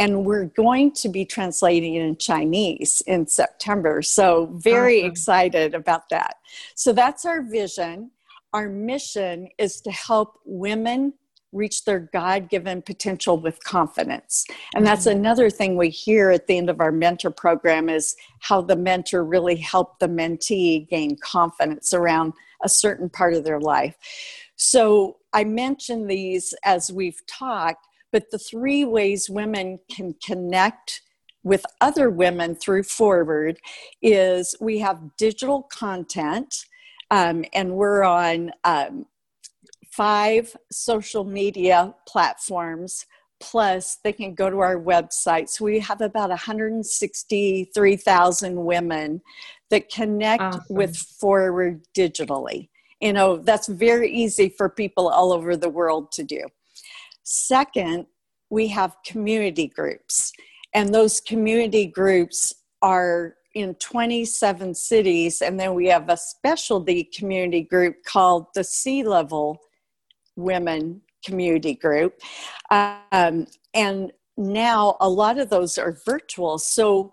And 0.00 0.24
we're 0.24 0.44
going 0.44 0.92
to 0.92 1.08
be 1.08 1.24
translating 1.24 1.94
in 1.94 2.16
Chinese 2.18 3.02
in 3.06 3.26
September. 3.26 4.00
So 4.02 4.46
very 4.54 5.00
awesome. 5.00 5.10
excited 5.10 5.74
about 5.74 6.08
that. 6.10 6.36
So 6.76 6.92
that's 6.92 7.24
our 7.24 7.42
vision. 7.42 8.12
Our 8.52 8.68
mission 8.68 9.48
is 9.58 9.80
to 9.82 9.90
help 9.90 10.40
women 10.44 11.14
reach 11.52 11.84
their 11.84 12.00
God 12.12 12.50
given 12.50 12.82
potential 12.82 13.38
with 13.38 13.62
confidence. 13.64 14.44
And 14.74 14.86
that's 14.86 15.06
mm-hmm. 15.06 15.18
another 15.18 15.50
thing 15.50 15.76
we 15.76 15.88
hear 15.88 16.30
at 16.30 16.46
the 16.46 16.58
end 16.58 16.68
of 16.68 16.80
our 16.80 16.92
mentor 16.92 17.30
program 17.30 17.88
is 17.88 18.16
how 18.40 18.60
the 18.60 18.76
mentor 18.76 19.24
really 19.24 19.56
helped 19.56 20.00
the 20.00 20.08
mentee 20.08 20.88
gain 20.88 21.16
confidence 21.22 21.94
around 21.94 22.34
a 22.62 22.68
certain 22.68 23.08
part 23.08 23.34
of 23.34 23.44
their 23.44 23.60
life. 23.60 23.96
So 24.56 25.18
I 25.32 25.44
mentioned 25.44 26.10
these 26.10 26.54
as 26.64 26.92
we've 26.92 27.20
talked, 27.26 27.86
but 28.12 28.30
the 28.30 28.38
three 28.38 28.84
ways 28.84 29.30
women 29.30 29.78
can 29.90 30.14
connect 30.24 31.02
with 31.44 31.64
other 31.80 32.10
women 32.10 32.54
through 32.54 32.82
4word 32.82 33.56
is 34.02 34.54
we 34.60 34.80
have 34.80 35.16
digital 35.16 35.62
content. 35.62 36.66
Um, 37.10 37.44
and 37.54 37.72
we're 37.72 38.04
on 38.04 38.52
um, 38.64 39.06
five 39.90 40.54
social 40.70 41.24
media 41.24 41.94
platforms 42.06 43.06
plus 43.40 43.98
they 44.02 44.12
can 44.12 44.34
go 44.34 44.50
to 44.50 44.58
our 44.58 44.76
website. 44.76 45.48
So 45.48 45.64
we 45.64 45.78
have 45.80 46.00
about 46.00 46.30
163000 46.30 48.64
women 48.64 49.20
that 49.70 49.90
connect 49.90 50.42
awesome. 50.42 50.62
with 50.68 50.96
4word 50.96 51.82
digitally. 51.96 52.68
You 53.00 53.12
know 53.12 53.36
that's 53.36 53.68
very 53.68 54.10
easy 54.10 54.48
for 54.48 54.68
people 54.68 55.08
all 55.08 55.32
over 55.32 55.56
the 55.56 55.68
world 55.68 56.10
to 56.12 56.24
do. 56.24 56.46
Second 57.22 58.06
we 58.50 58.66
have 58.68 58.96
community 59.06 59.68
groups 59.68 60.32
and 60.74 60.94
those 60.94 61.20
community 61.20 61.86
groups 61.86 62.54
are 62.82 63.36
in 63.58 63.74
27 63.74 64.74
cities 64.74 65.42
and 65.42 65.58
then 65.58 65.74
we 65.74 65.86
have 65.86 66.08
a 66.08 66.16
specialty 66.16 67.04
community 67.04 67.62
group 67.62 67.96
called 68.04 68.46
the 68.54 68.64
C 68.64 69.02
level 69.02 69.58
women 70.36 71.02
community 71.24 71.74
group. 71.74 72.20
Um, 72.70 73.46
and 73.74 74.12
now 74.36 74.96
a 75.00 75.08
lot 75.08 75.38
of 75.38 75.50
those 75.50 75.78
are 75.78 75.98
virtual. 76.04 76.58
So 76.58 77.12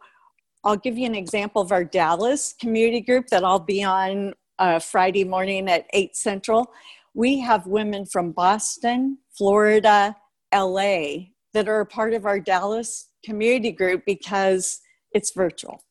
I'll 0.63 0.77
give 0.77 0.97
you 0.97 1.05
an 1.05 1.15
example 1.15 1.61
of 1.61 1.71
our 1.71 1.83
Dallas 1.83 2.53
community 2.59 3.01
group 3.01 3.27
that 3.27 3.43
I'll 3.43 3.59
be 3.59 3.83
on 3.83 4.33
uh, 4.59 4.79
Friday 4.79 5.23
morning 5.23 5.69
at 5.69 5.85
8 5.93 6.15
Central. 6.15 6.71
We 7.13 7.39
have 7.39 7.67
women 7.67 8.05
from 8.05 8.31
Boston, 8.31 9.17
Florida, 9.37 10.15
LA 10.53 11.27
that 11.53 11.67
are 11.67 11.81
a 11.81 11.85
part 11.85 12.13
of 12.13 12.25
our 12.25 12.39
Dallas 12.39 13.09
community 13.23 13.71
group 13.71 14.03
because 14.05 14.81
it's 15.11 15.31
virtual. 15.31 15.81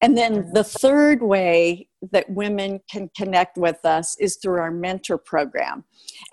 And 0.00 0.16
then 0.16 0.50
the 0.52 0.64
third 0.64 1.22
way 1.22 1.88
that 2.12 2.28
women 2.30 2.80
can 2.90 3.10
connect 3.16 3.56
with 3.56 3.84
us 3.84 4.16
is 4.20 4.36
through 4.36 4.60
our 4.60 4.70
mentor 4.70 5.18
program. 5.18 5.84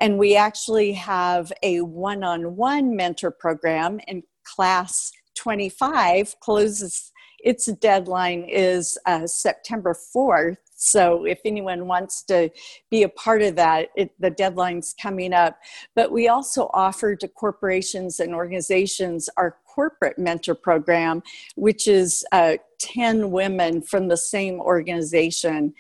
And 0.02 0.18
we 0.18 0.36
actually 0.36 0.94
have 0.94 1.52
a 1.64 1.82
one 1.82 2.24
on 2.24 2.56
one 2.56 2.96
mentor 2.96 3.32
program, 3.32 4.00
and 4.08 4.24
class 4.44 5.12
25 5.36 6.40
closes, 6.40 7.12
its 7.40 7.66
deadline 7.74 8.44
is 8.44 8.98
uh, 9.06 9.28
September 9.28 9.96
4th. 10.16 10.58
So 10.76 11.26
if 11.26 11.40
anyone 11.46 11.88
wants 11.88 12.24
to 12.24 12.50
be 12.90 13.04
a 13.04 13.10
part 13.10 13.42
of 13.42 13.56
that, 13.56 13.90
it, 13.96 14.12
the 14.20 14.30
deadline's 14.30 14.94
coming 15.02 15.34
up. 15.34 15.58
But 15.96 16.12
we 16.12 16.28
also 16.28 16.70
offer 16.74 17.16
to 17.16 17.28
corporations 17.28 18.20
and 18.20 18.34
organizations 18.34 19.30
our 19.38 19.58
corporate 19.74 20.20
mentor 20.20 20.56
program, 20.56 21.24
which 21.56 21.88
is 21.88 22.26
uh, 22.32 22.58
10 22.80 23.32
women 23.32 23.82
from 23.82 24.08
the 24.08 24.18
same 24.18 24.60
organization 24.60 25.74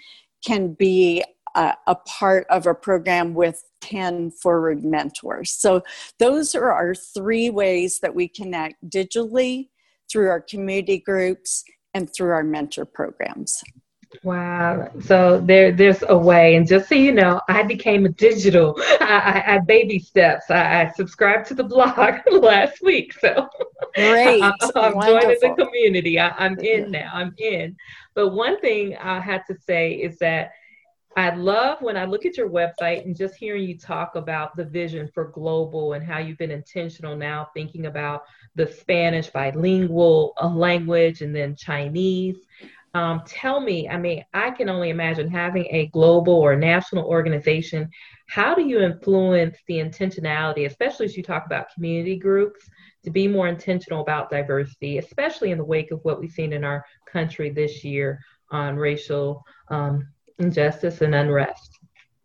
can 0.45 0.73
be 0.73 1.23
uh, 1.55 1.73
a 1.87 1.95
part 1.95 2.47
of 2.49 2.65
a 2.65 2.73
program 2.73 3.33
with 3.33 3.63
10 3.81 4.31
4word 4.43 4.83
mentors. 4.83 5.51
So, 5.51 5.83
those 6.17 6.55
are 6.55 6.71
our 6.71 6.95
three 6.95 7.49
ways 7.49 7.99
that 7.99 8.15
we 8.15 8.27
connect 8.27 8.75
digitally 8.89 9.69
through 10.11 10.29
our 10.29 10.41
community 10.41 10.99
groups 10.99 11.63
and 11.93 12.11
through 12.11 12.31
our 12.31 12.43
mentor 12.43 12.85
programs. 12.85 13.63
Wow. 14.21 14.91
So 15.01 15.41
there, 15.41 15.71
there's 15.71 16.03
a 16.07 16.17
way. 16.17 16.55
And 16.55 16.67
just 16.67 16.87
so 16.87 16.95
you 16.95 17.11
know, 17.11 17.41
I 17.49 17.63
became 17.63 18.05
a 18.05 18.09
digital. 18.09 18.75
I, 19.01 19.43
I, 19.47 19.55
I 19.55 19.59
baby 19.59 19.99
steps. 19.99 20.49
I, 20.49 20.83
I, 20.83 20.91
subscribed 20.91 21.47
to 21.47 21.55
the 21.55 21.63
blog 21.63 22.19
last 22.31 22.81
week. 22.83 23.13
So 23.19 23.47
great. 23.95 24.41
I, 24.43 24.53
am 24.75 24.93
joining 24.93 25.37
the 25.41 25.55
community. 25.57 26.19
I, 26.19 26.45
am 26.45 26.59
in 26.59 26.91
now. 26.91 27.11
I'm 27.13 27.33
in. 27.37 27.75
But 28.13 28.29
one 28.29 28.59
thing 28.59 28.95
I 28.97 29.19
had 29.19 29.41
to 29.47 29.57
say 29.65 29.93
is 29.93 30.19
that 30.19 30.51
I 31.15 31.35
love 31.35 31.81
when 31.81 31.95
I 31.95 32.05
look 32.05 32.25
at 32.25 32.37
your 32.37 32.49
website 32.49 33.05
and 33.05 33.15
just 33.15 33.35
hearing 33.35 33.63
you 33.63 33.77
talk 33.77 34.15
about 34.15 34.55
the 34.55 34.65
vision 34.65 35.09
for 35.13 35.25
global 35.25 35.93
and 35.93 36.03
how 36.03 36.17
you've 36.17 36.39
been 36.39 36.49
intentional 36.49 37.15
now 37.15 37.49
thinking 37.53 37.85
about 37.85 38.23
the 38.55 38.65
Spanish 38.65 39.29
bilingual 39.29 40.33
uh, 40.41 40.47
language 40.47 41.21
and 41.21 41.35
then 41.35 41.55
Chinese. 41.55 42.37
Um, 42.95 43.23
tell 43.25 43.59
me, 43.59 43.89
I 43.89 43.97
mean, 43.97 44.23
I 44.33 44.51
can 44.51 44.69
only 44.69 44.89
imagine 44.89 45.29
having 45.29 45.65
a 45.71 45.87
global 45.87 46.33
or 46.35 46.55
national 46.55 47.05
organization. 47.05 47.89
How 48.27 48.53
do 48.53 48.61
you 48.61 48.81
influence 48.81 49.57
the 49.67 49.75
intentionality, 49.75 50.67
especially 50.67 51.07
as 51.07 51.17
you 51.17 51.23
talk 51.23 51.45
about 51.47 51.73
community 51.73 52.17
groups, 52.17 52.69
to 53.03 53.09
be 53.09 53.27
more 53.27 53.47
intentional 53.47 54.01
about 54.01 54.29
diversity, 54.29 54.99
especially 54.99 55.51
in 55.51 55.57
the 55.57 55.65
wake 55.65 55.91
of 55.91 55.99
what 56.03 56.19
we've 56.19 56.31
seen 56.31 56.53
in 56.53 56.63
our 56.63 56.85
country 57.11 57.49
this 57.49 57.83
year 57.83 58.19
on 58.51 58.77
racial 58.77 59.43
um, 59.69 60.07
injustice 60.37 61.01
and 61.01 61.15
unrest? 61.15 61.79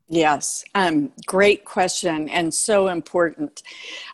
Yes, 0.09 0.65
um, 0.75 1.13
great 1.27 1.65
question 1.65 2.29
and 2.29 2.53
so 2.53 2.89
important. 2.89 3.63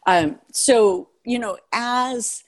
Um, 0.06 0.40
so, 0.52 1.08
you 1.24 1.38
know, 1.38 1.58
as 1.72 2.44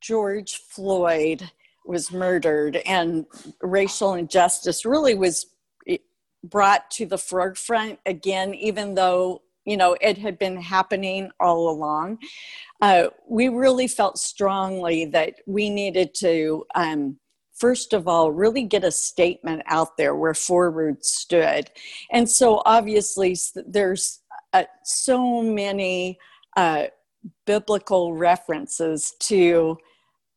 George 0.00 0.56
Floyd 0.56 1.50
was 1.88 2.12
murdered 2.12 2.76
and 2.86 3.26
racial 3.62 4.14
injustice 4.14 4.84
really 4.84 5.14
was 5.14 5.46
brought 6.44 6.88
to 6.90 7.06
the 7.06 7.18
forefront 7.18 7.98
again 8.06 8.54
even 8.54 8.94
though 8.94 9.42
you 9.64 9.76
know 9.76 9.96
it 10.00 10.16
had 10.16 10.38
been 10.38 10.60
happening 10.60 11.30
all 11.40 11.68
along. 11.70 12.18
Uh, 12.80 13.08
we 13.28 13.48
really 13.48 13.88
felt 13.88 14.18
strongly 14.18 15.04
that 15.04 15.34
we 15.46 15.68
needed 15.68 16.14
to 16.14 16.64
um, 16.74 17.18
first 17.58 17.92
of 17.92 18.06
all 18.06 18.30
really 18.30 18.62
get 18.62 18.84
a 18.84 18.90
statement 18.90 19.62
out 19.66 19.96
there 19.96 20.14
where 20.14 20.32
4word 20.32 21.02
stood. 21.02 21.70
And 22.12 22.28
so 22.30 22.62
obviously 22.64 23.36
there's 23.66 24.20
uh, 24.52 24.64
so 24.84 25.42
many 25.42 26.18
uh, 26.56 26.86
biblical 27.46 28.14
references 28.14 29.14
to 29.20 29.76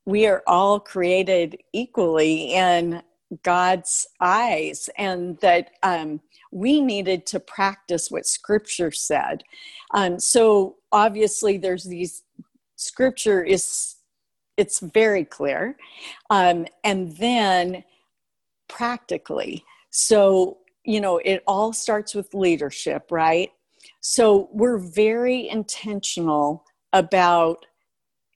we 0.06 0.28
are 0.28 0.44
all 0.48 0.80
created 0.80 1.58
equally 1.74 2.54
in 2.54 3.02
God's 3.44 4.08
eyes, 4.20 4.90
and 4.98 5.38
that 5.40 5.72
um, 5.84 6.20
we 6.52 6.82
needed 6.82 7.26
to 7.28 7.40
practice 7.40 8.12
what 8.12 8.26
Scripture 8.26 8.92
said. 8.92 9.44
Um, 9.94 10.20
so 10.20 10.78
obviously, 10.92 11.58
there's 11.58 11.86
these 11.86 12.24
Scripture 12.76 13.44
is 13.44 13.96
it's 14.58 14.80
very 14.80 15.26
clear. 15.26 15.78
Um, 16.30 16.68
and 16.84 17.16
then 17.18 17.84
practically, 18.68 19.64
so, 19.90 20.60
you 20.84 21.02
know, 21.02 21.18
it 21.18 21.44
all 21.48 21.74
starts 21.74 22.14
with 22.14 22.34
leadership, 22.34 23.12
right? 23.12 23.52
So 24.02 24.50
we're 24.52 24.78
very 24.78 25.50
intentional 25.50 26.66
about 26.94 27.66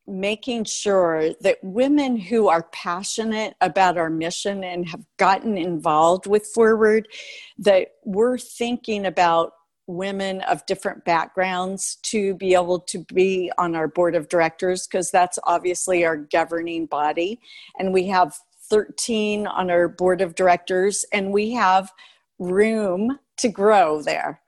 making 0.07 0.63
sure 0.65 1.33
that 1.41 1.57
women 1.63 2.15
who 2.15 2.47
are 2.47 2.63
passionate 2.71 3.55
about 3.61 3.97
our 3.97 4.09
mission 4.09 4.63
and 4.63 4.87
have 4.87 5.03
gotten 5.17 5.57
involved 5.57 6.27
with 6.27 6.51
4word 6.55 7.05
that 7.57 7.89
we're 8.03 8.37
thinking 8.37 9.05
about 9.05 9.53
women 9.87 10.41
of 10.41 10.65
different 10.65 11.05
backgrounds 11.05 11.97
to 12.01 12.33
be 12.35 12.53
able 12.53 12.79
to 12.79 12.99
be 13.13 13.51
on 13.57 13.75
our 13.75 13.87
board 13.87 14.15
of 14.15 14.29
directors 14.29 14.87
because 14.87 15.11
that's 15.11 15.37
obviously 15.43 16.05
our 16.05 16.17
governing 16.17 16.85
body. 16.85 17.39
And 17.77 17.93
we 17.93 18.07
have 18.07 18.37
13 18.69 19.45
on 19.45 19.69
our 19.69 19.87
board 19.87 20.21
of 20.21 20.35
directors 20.35 21.05
and 21.13 21.31
we 21.31 21.51
have 21.51 21.91
room 22.39 23.19
to 23.37 23.49
grow 23.49 24.01
there. 24.01 24.41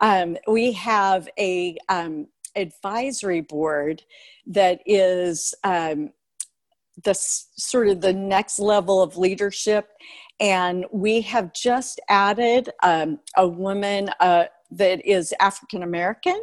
Um, 0.00 0.36
we 0.46 0.72
have 0.72 1.28
a 1.38 1.76
um, 1.88 2.28
advisory 2.56 3.40
board 3.40 4.02
that 4.46 4.80
is 4.86 5.54
um, 5.64 6.10
the 7.04 7.14
sort 7.14 7.88
of 7.88 8.00
the 8.00 8.12
next 8.12 8.58
level 8.58 9.02
of 9.02 9.16
leadership. 9.16 9.88
And 10.40 10.86
we 10.92 11.20
have 11.22 11.52
just 11.52 12.00
added 12.08 12.70
um, 12.82 13.20
a 13.36 13.46
woman 13.46 14.10
uh, 14.20 14.44
that 14.70 15.04
is 15.06 15.32
african 15.40 15.82
american 15.82 16.38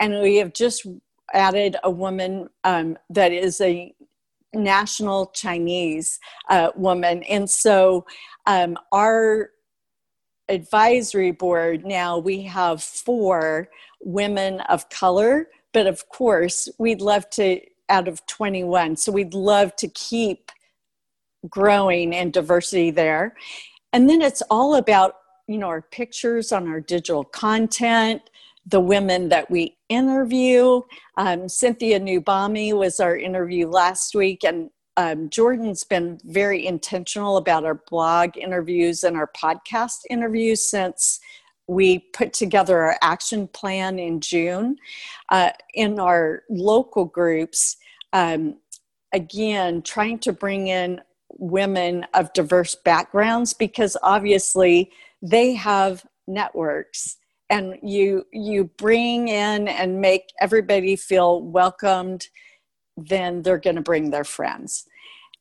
and 0.00 0.20
we 0.20 0.36
have 0.36 0.52
just 0.52 0.86
added 1.32 1.76
a 1.84 1.90
woman 1.90 2.48
um, 2.64 2.96
that 3.10 3.32
is 3.32 3.60
a 3.60 3.94
national 4.52 5.26
chinese 5.26 6.18
uh, 6.48 6.70
woman. 6.74 7.22
And 7.24 7.48
so 7.48 8.04
um, 8.46 8.76
our 8.92 9.50
advisory 10.50 11.30
board 11.30 11.84
now 11.84 12.18
we 12.18 12.42
have 12.42 12.82
four 12.82 13.68
women 14.02 14.60
of 14.62 14.88
color. 14.88 15.48
But 15.72 15.86
of 15.86 16.08
course 16.08 16.68
we'd 16.78 17.00
love 17.00 17.28
to 17.30 17.60
out 17.88 18.08
of 18.08 18.24
21 18.26 18.96
so 18.96 19.10
we'd 19.10 19.34
love 19.34 19.74
to 19.76 19.88
keep 19.88 20.52
growing 21.48 22.14
and 22.14 22.32
diversity 22.32 22.90
there. 22.90 23.34
And 23.92 24.08
then 24.08 24.22
it's 24.22 24.42
all 24.50 24.76
about 24.76 25.14
you 25.48 25.58
know 25.58 25.68
our 25.68 25.82
pictures 25.82 26.52
on 26.52 26.68
our 26.68 26.80
digital 26.80 27.24
content 27.24 28.22
the 28.66 28.80
women 28.80 29.28
that 29.30 29.50
we 29.50 29.76
interview. 29.88 30.82
Um, 31.16 31.48
cynthia 31.48 31.98
nubami 31.98 32.72
was 32.72 33.00
our 33.00 33.16
interview 33.16 33.68
last 33.68 34.14
week 34.14 34.44
and 34.44 34.70
um, 35.00 35.30
Jordan's 35.30 35.82
been 35.82 36.20
very 36.24 36.66
intentional 36.66 37.38
about 37.38 37.64
our 37.64 37.80
blog 37.88 38.36
interviews 38.36 39.02
and 39.02 39.16
our 39.16 39.30
podcast 39.34 40.00
interviews 40.10 40.62
since 40.62 41.20
we 41.66 42.00
put 42.12 42.34
together 42.34 42.82
our 42.82 42.96
action 43.00 43.48
plan 43.48 43.98
in 43.98 44.20
June. 44.20 44.76
Uh, 45.30 45.52
in 45.72 45.98
our 45.98 46.42
local 46.50 47.06
groups, 47.06 47.78
um, 48.12 48.58
again, 49.14 49.80
trying 49.80 50.18
to 50.18 50.34
bring 50.34 50.66
in 50.66 51.00
women 51.30 52.04
of 52.12 52.30
diverse 52.34 52.74
backgrounds 52.74 53.54
because 53.54 53.96
obviously 54.02 54.90
they 55.22 55.54
have 55.54 56.04
networks 56.26 57.16
and 57.48 57.78
you 57.82 58.26
you 58.32 58.64
bring 58.76 59.28
in 59.28 59.66
and 59.66 59.98
make 59.98 60.28
everybody 60.42 60.94
feel 60.94 61.40
welcomed 61.40 62.28
then 63.08 63.42
they're 63.42 63.58
going 63.58 63.76
to 63.76 63.82
bring 63.82 64.10
their 64.10 64.24
friends. 64.24 64.86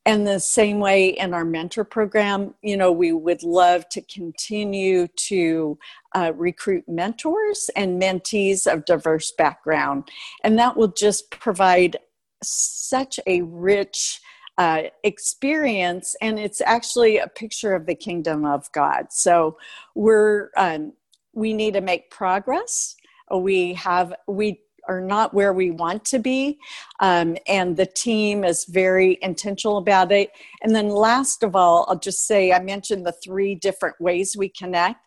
And 0.05 0.25
the 0.25 0.39
same 0.39 0.79
way 0.79 1.09
in 1.09 1.33
our 1.33 1.45
mentor 1.45 1.83
program 1.83 2.55
you 2.61 2.77
know 2.77 2.91
we 2.91 3.11
would 3.11 3.43
love 3.43 3.87
to 3.89 4.01
continue 4.01 5.07
to 5.07 5.77
uh, 6.15 6.31
recruit 6.35 6.85
mentors 6.87 7.69
and 7.75 8.01
mentees 8.01 8.71
of 8.71 8.85
diverse 8.85 9.31
background. 9.31 10.09
And 10.43 10.57
that 10.57 10.77
will 10.77 10.87
just 10.87 11.29
provide 11.31 11.97
such 12.41 13.19
a 13.27 13.41
rich 13.41 14.21
uh, 14.57 14.83
experience 15.03 16.17
and 16.21 16.37
it's 16.37 16.59
actually 16.59 17.17
a 17.17 17.27
picture 17.27 17.73
of 17.73 17.85
the 17.85 17.95
kingdom 17.95 18.45
of 18.45 18.69
god. 18.73 19.07
So 19.09 19.57
we're 19.95 20.49
um, 20.57 20.93
we 21.33 21.53
need 21.53 21.73
to 21.75 21.81
make 21.81 22.11
progress. 22.11 22.95
We 23.33 23.73
have 23.75 24.13
we 24.27 24.61
are 24.87 25.01
not 25.01 25.33
where 25.33 25.53
we 25.53 25.71
want 25.71 26.05
to 26.05 26.19
be. 26.19 26.59
Um, 26.99 27.37
and 27.47 27.75
the 27.75 27.85
team 27.85 28.43
is 28.43 28.65
very 28.65 29.17
intentional 29.21 29.77
about 29.77 30.11
it. 30.11 30.31
And 30.61 30.75
then, 30.75 30.89
last 30.89 31.43
of 31.43 31.55
all, 31.55 31.85
I'll 31.87 31.99
just 31.99 32.25
say 32.27 32.51
I 32.51 32.59
mentioned 32.59 33.05
the 33.05 33.15
three 33.23 33.55
different 33.55 33.99
ways 33.99 34.35
we 34.37 34.49
connect, 34.49 35.05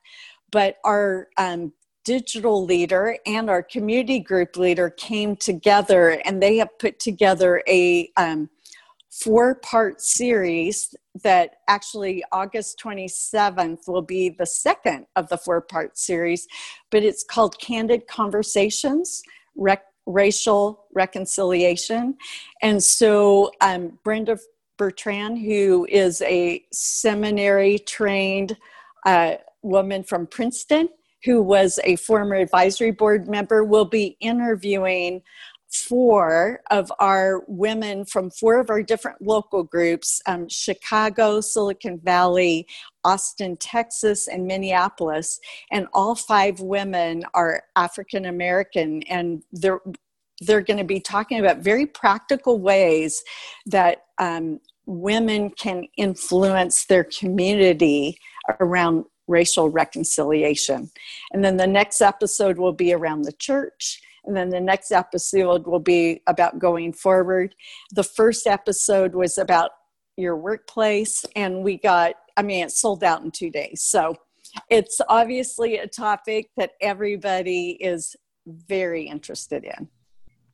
but 0.50 0.76
our 0.85 1.28
um, 1.38 1.72
digital 2.04 2.64
leader 2.64 3.16
and 3.26 3.48
our 3.48 3.62
community 3.62 4.20
group 4.20 4.56
leader 4.56 4.90
came 4.90 5.37
together 5.37 6.20
and 6.24 6.42
they 6.42 6.56
have 6.56 6.78
put 6.78 6.98
together 6.98 7.62
a 7.68 8.11
um, 8.16 8.48
four 9.12 9.56
part 9.56 10.00
series 10.00 10.94
that 11.22 11.56
actually 11.68 12.24
August 12.32 12.80
27th 12.82 13.87
will 13.87 14.02
be 14.02 14.30
the 14.30 14.46
second 14.46 15.06
of 15.16 15.28
the 15.28 15.37
four 15.37 15.61
part 15.61 15.98
series, 15.98 16.46
but 16.90 17.02
it's 17.02 17.22
called 17.22 17.58
Candid 17.58 18.06
Conversations 18.08 19.22
rec- 19.56 19.84
racial 20.06 20.86
reconciliation. 20.94 22.16
And 22.62 22.82
so 22.82 23.52
um, 23.60 23.98
Brenda 24.04 24.38
Bertrand, 24.78 25.38
who 25.38 25.86
is 25.90 26.22
a 26.22 26.64
seminary 26.72 27.78
trained 27.78 28.56
uh, 29.06 29.34
woman 29.62 30.02
from 30.02 30.26
Princeton, 30.26 30.88
who 31.24 31.40
was 31.40 31.78
a 31.84 31.96
former 31.96 32.34
advisory 32.34 32.90
board 32.90 33.28
member, 33.28 33.62
will 33.64 33.84
be 33.84 34.16
interviewing 34.20 35.22
four 35.72 36.61
of 36.70 36.92
our 36.98 37.42
women 37.48 38.04
from 38.04 38.30
four 38.30 38.61
of 38.61 38.70
our 38.70 38.82
different 38.82 39.20
local 39.22 39.62
groups 39.64 40.20
um, 40.26 40.48
Chicago, 40.48 41.40
Silicon 41.40 41.98
Valley, 42.04 42.66
Austin, 43.04 43.56
Texas, 43.56 44.28
and 44.28 44.46
Minneapolis. 44.46 45.40
And 45.70 45.87
all 45.92 46.14
five 46.14 46.61
women 46.61 47.24
are 47.35 47.62
African 47.76 48.26
American, 48.26 49.02
and 49.04 49.42
they're 49.52 49.80
they're 50.40 50.61
going 50.61 50.78
to 50.78 50.85
be 50.85 51.00
talking 51.00 51.38
about 51.38 51.58
very 51.58 51.87
practical 51.87 52.58
ways 52.58 53.22
that 53.66 54.06
um, 54.18 54.58
women 54.87 55.50
can 55.50 55.87
influence 55.96 56.87
their 56.87 57.04
community 57.04 58.18
around 58.61 59.04
racial 59.28 59.70
reconciliation. 59.70 60.90
And 61.32 61.44
then 61.44 61.56
the 61.56 61.66
next 61.66 62.00
episode 62.00 62.58
will 62.58 62.72
be 62.72 62.92
around 62.92 63.22
the 63.22 63.32
church. 63.32 64.00
And 64.24 64.37
then 64.37 64.50
the 64.50 64.61
next 64.61 64.92
episode 64.92 65.66
will 65.66 65.80
be 65.80 66.22
about 66.26 66.58
going 66.58 66.92
forward. 66.92 67.54
The 67.92 68.04
first 68.04 68.46
episode 68.46 69.14
was 69.14 69.37
about 69.38 69.70
your 70.16 70.37
workplace, 70.37 71.24
and 71.35 71.64
we 71.64 71.78
got, 71.78 72.14
I 72.37 72.42
mean, 72.42 72.64
it 72.64 72.70
sold 72.70 73.02
out 73.02 73.22
in 73.22 73.30
two 73.30 73.50
days. 73.50 73.82
So 73.82 74.14
it's 74.70 75.00
obviously 75.08 75.78
a 75.78 75.87
topic 75.87 76.50
that 76.56 76.72
everybody 76.80 77.70
is 77.80 78.14
very 78.46 79.04
interested 79.04 79.64
in. 79.64 79.88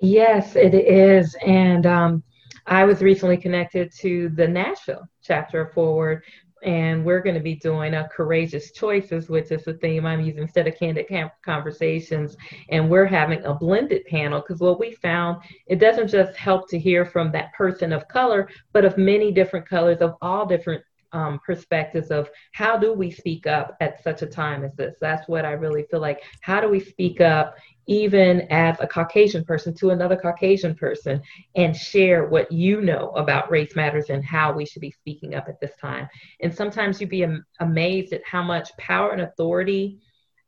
Yes, 0.01 0.55
it 0.55 0.75
is. 0.75 1.35
And 1.45 1.87
um, 1.87 2.23
I 2.67 2.85
was 2.85 3.03
recently 3.03 3.37
connected 3.37 3.93
to 4.01 4.29
the 4.31 4.47
Nashville 4.47 5.09
chapter 5.23 5.63
of 5.63 5.75
4word, 5.75 6.21
and 6.63 7.05
we're 7.05 7.21
going 7.21 7.35
to 7.35 7.41
be 7.41 7.55
doing 7.55 7.95
a 7.95 8.09
courageous 8.09 8.73
choices 8.73 9.29
which 9.29 9.51
is 9.51 9.65
the 9.65 9.75
theme 9.75 10.05
i'm 10.05 10.21
using 10.21 10.43
instead 10.43 10.67
of 10.67 10.77
candid 10.77 11.07
conversations. 11.45 12.37
And 12.71 12.89
we're 12.91 13.07
having 13.07 13.45
a 13.45 13.55
blended 13.55 14.05
panel 14.07 14.41
because 14.41 14.61
what 14.61 14.81
we 14.81 14.93
found 14.93 15.43
it 15.67 15.79
doesn't 15.79 16.09
just 16.09 16.37
help 16.37 16.69
to 16.71 16.79
hear 16.79 17.05
from 17.05 17.33
that 17.33 17.53
person 17.55 17.93
of 17.93 18.09
color 18.09 18.49
but 18.73 18.85
of 18.85 18.99
many 18.99 19.33
different 19.33 19.69
colors 19.69 19.99
of 20.01 20.15
all 20.21 20.47
different 20.47 20.83
um, 21.13 21.41
perspectives 21.45 22.11
of 22.11 22.31
how 22.53 22.77
do 22.77 22.93
we 22.93 23.11
speak 23.11 23.47
up 23.47 23.77
at 23.81 24.03
such 24.03 24.23
a 24.23 24.27
time 24.27 24.65
as 24.65 24.75
this 24.75 24.97
that's 25.01 25.29
what 25.29 25.45
i 25.45 25.53
really 25.53 25.85
feel 25.91 26.01
like 26.01 26.23
how 26.41 26.61
do 26.61 26.69
we 26.69 26.81
speak 26.81 27.21
up 27.21 27.57
even 27.89 28.43
as 28.51 28.77
a 28.81 28.87
Caucasian 28.87 29.45
person 29.45 29.75
to 29.75 29.91
another 29.91 30.15
Caucasian 30.15 30.75
person 30.75 31.23
and 31.57 31.75
share 31.75 32.29
what 32.29 32.53
you 32.53 32.83
know 32.83 33.09
about 33.17 33.51
race 33.51 33.75
matters 33.75 34.11
and 34.11 34.23
how 34.23 34.53
we 34.53 34.67
should 34.67 34.83
be 34.83 34.91
speaking 34.91 35.35
up 35.35 35.49
at 35.49 35.59
this 35.59 35.75
time. 35.81 36.07
And 36.41 36.55
sometimes 36.55 37.01
you'd 37.01 37.09
be 37.09 37.25
am- 37.25 37.47
amazed 37.61 38.13
at 38.13 38.21
how 38.27 38.43
much 38.43 38.77
power 38.77 39.13
and 39.13 39.23
authority 39.23 40.01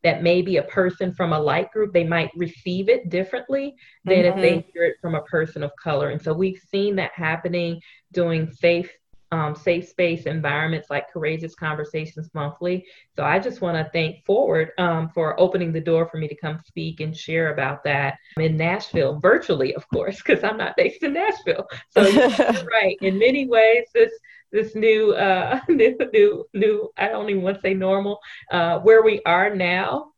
that 0.02 0.22
maybe 0.22 0.56
a 0.56 0.62
person 0.62 1.12
from 1.12 1.32
a 1.32 1.40
light 1.40 1.70
group 1.72 1.92
they 1.92 2.04
might 2.04 2.30
receive 2.36 2.88
it 2.88 3.08
differently 3.08 3.74
than 4.04 4.18
mm-hmm. 4.18 4.38
if 4.38 4.42
they 4.42 4.56
mm-hmm. 4.58 4.68
hear 4.72 4.84
it 4.84 4.96
from 5.00 5.14
a 5.14 5.22
person 5.22 5.62
of 5.62 5.70
color 5.82 6.08
and 6.08 6.22
so 6.22 6.32
we've 6.32 6.60
seen 6.70 6.96
that 6.96 7.10
happening 7.14 7.78
doing 8.12 8.46
faith 8.46 8.90
um, 9.32 9.54
safe 9.54 9.88
space 9.88 10.26
environments 10.26 10.90
like 10.90 11.10
Courageous 11.10 11.54
Conversations 11.54 12.30
Monthly. 12.34 12.86
So 13.14 13.24
I 13.24 13.38
just 13.38 13.60
want 13.60 13.76
to 13.76 13.90
thank 13.92 14.24
4word 14.26 14.70
um, 14.78 15.08
for 15.10 15.38
opening 15.38 15.72
the 15.72 15.80
door 15.80 16.06
for 16.06 16.18
me 16.18 16.28
to 16.28 16.34
come 16.34 16.58
speak 16.66 17.00
and 17.00 17.16
share 17.16 17.52
about 17.52 17.84
that 17.84 18.18
in 18.38 18.56
Nashville, 18.56 19.18
virtually, 19.20 19.74
of 19.74 19.88
course, 19.88 20.16
because 20.22 20.42
I'm 20.42 20.56
not 20.56 20.76
based 20.76 21.02
in 21.02 21.12
Nashville. 21.12 21.66
So 21.90 22.02
right, 22.02 22.96
in 23.00 23.18
many 23.18 23.46
ways, 23.46 23.86
this 23.94 24.12
this 24.52 24.74
new 24.74 25.12
uh 25.12 25.60
new 25.68 25.96
new 26.12 26.44
new 26.54 26.90
I 26.96 27.08
don't 27.08 27.28
even 27.28 27.42
want 27.42 27.56
to 27.56 27.60
say 27.60 27.74
normal 27.74 28.20
uh 28.50 28.78
where 28.80 29.02
we 29.02 29.20
are 29.24 29.54
now 29.54 30.12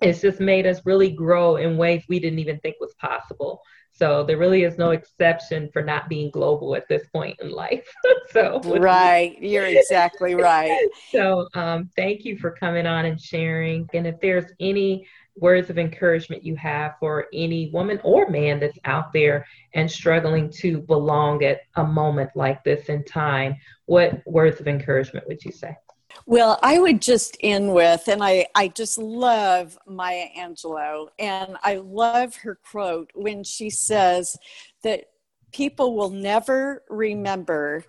it's 0.00 0.20
just 0.20 0.40
made 0.40 0.66
us 0.66 0.84
really 0.84 1.10
grow 1.10 1.56
in 1.56 1.76
ways 1.76 2.04
we 2.08 2.20
didn't 2.20 2.38
even 2.38 2.58
think 2.60 2.76
was 2.80 2.94
possible. 2.94 3.62
So 3.98 4.22
there 4.22 4.38
really 4.38 4.62
is 4.62 4.78
no 4.78 4.92
exception 4.92 5.70
for 5.72 5.82
not 5.82 6.08
being 6.08 6.30
global 6.30 6.76
at 6.76 6.86
this 6.88 7.08
point 7.08 7.36
in 7.40 7.50
life. 7.50 7.92
so 8.30 8.60
right, 8.60 9.36
you're 9.42 9.66
exactly 9.66 10.34
right. 10.36 10.88
so 11.10 11.48
um, 11.54 11.90
thank 11.96 12.24
you 12.24 12.38
for 12.38 12.52
coming 12.52 12.86
on 12.86 13.06
and 13.06 13.20
sharing. 13.20 13.88
And 13.92 14.06
if 14.06 14.20
there's 14.20 14.52
any 14.60 15.04
words 15.36 15.68
of 15.68 15.78
encouragement 15.78 16.44
you 16.44 16.54
have 16.56 16.94
for 17.00 17.26
any 17.32 17.70
woman 17.70 18.00
or 18.04 18.28
man 18.28 18.60
that's 18.60 18.78
out 18.84 19.12
there 19.12 19.44
and 19.74 19.90
struggling 19.90 20.48
to 20.50 20.78
belong 20.78 21.42
at 21.42 21.62
a 21.74 21.84
moment 21.84 22.30
like 22.36 22.62
this 22.62 22.88
in 22.88 23.04
time, 23.04 23.56
what 23.86 24.24
words 24.26 24.60
of 24.60 24.68
encouragement 24.68 25.26
would 25.26 25.44
you 25.44 25.50
say? 25.50 25.76
Well, 26.26 26.58
I 26.62 26.78
would 26.78 27.00
just 27.00 27.36
end 27.40 27.72
with, 27.72 28.08
and 28.08 28.22
I, 28.22 28.46
I 28.54 28.68
just 28.68 28.98
love 28.98 29.78
Maya 29.86 30.26
Angelou, 30.36 31.08
and 31.18 31.56
I 31.62 31.76
love 31.76 32.36
her 32.36 32.58
quote 32.70 33.10
when 33.14 33.44
she 33.44 33.70
says 33.70 34.36
that 34.82 35.04
people 35.52 35.96
will 35.96 36.10
never 36.10 36.82
remember 36.88 37.84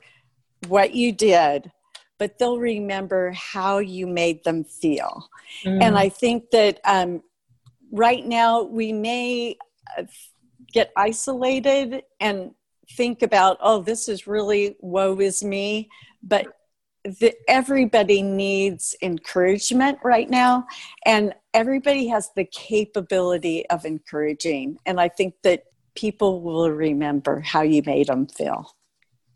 what 0.68 0.94
you 0.94 1.12
did, 1.12 1.72
but 2.18 2.38
they'll 2.38 2.60
remember 2.60 3.32
how 3.32 3.80
you 3.80 4.08
made 4.08 4.44
them 4.44 4.63
feel. 4.63 5.30
Mm. 5.65 5.84
And 5.84 5.98
I 5.98 6.10
think 6.10 6.52
that 6.52 6.80
um, 6.86 7.22
right 7.92 8.26
now 8.26 8.63
we 8.63 8.94
may 8.94 9.58
uh, 9.98 10.04
get 10.72 10.92
isolated 10.96 12.04
and 12.20 12.52
think 12.92 13.22
about, 13.22 13.58
oh, 13.62 13.82
this 13.82 14.08
is 14.08 14.28
really 14.28 14.76
woe 14.80 15.20
is 15.20 15.44
me. 15.44 15.89
But 16.22 16.48
the, 17.03 17.33
everybody 17.47 18.21
needs 18.21 18.95
encouragement 19.01 19.97
right 20.03 20.29
now 20.29 20.65
and 21.05 21.33
everybody 21.53 22.07
has 22.07 22.29
the 22.35 22.45
capability 22.45 23.67
of 23.69 23.85
encouraging 23.85 24.77
and 24.85 24.99
i 24.99 25.07
think 25.07 25.33
that 25.43 25.63
people 25.95 26.41
will 26.41 26.69
remember 26.69 27.39
how 27.39 27.62
you 27.62 27.81
made 27.85 28.07
them 28.07 28.27
feel 28.27 28.75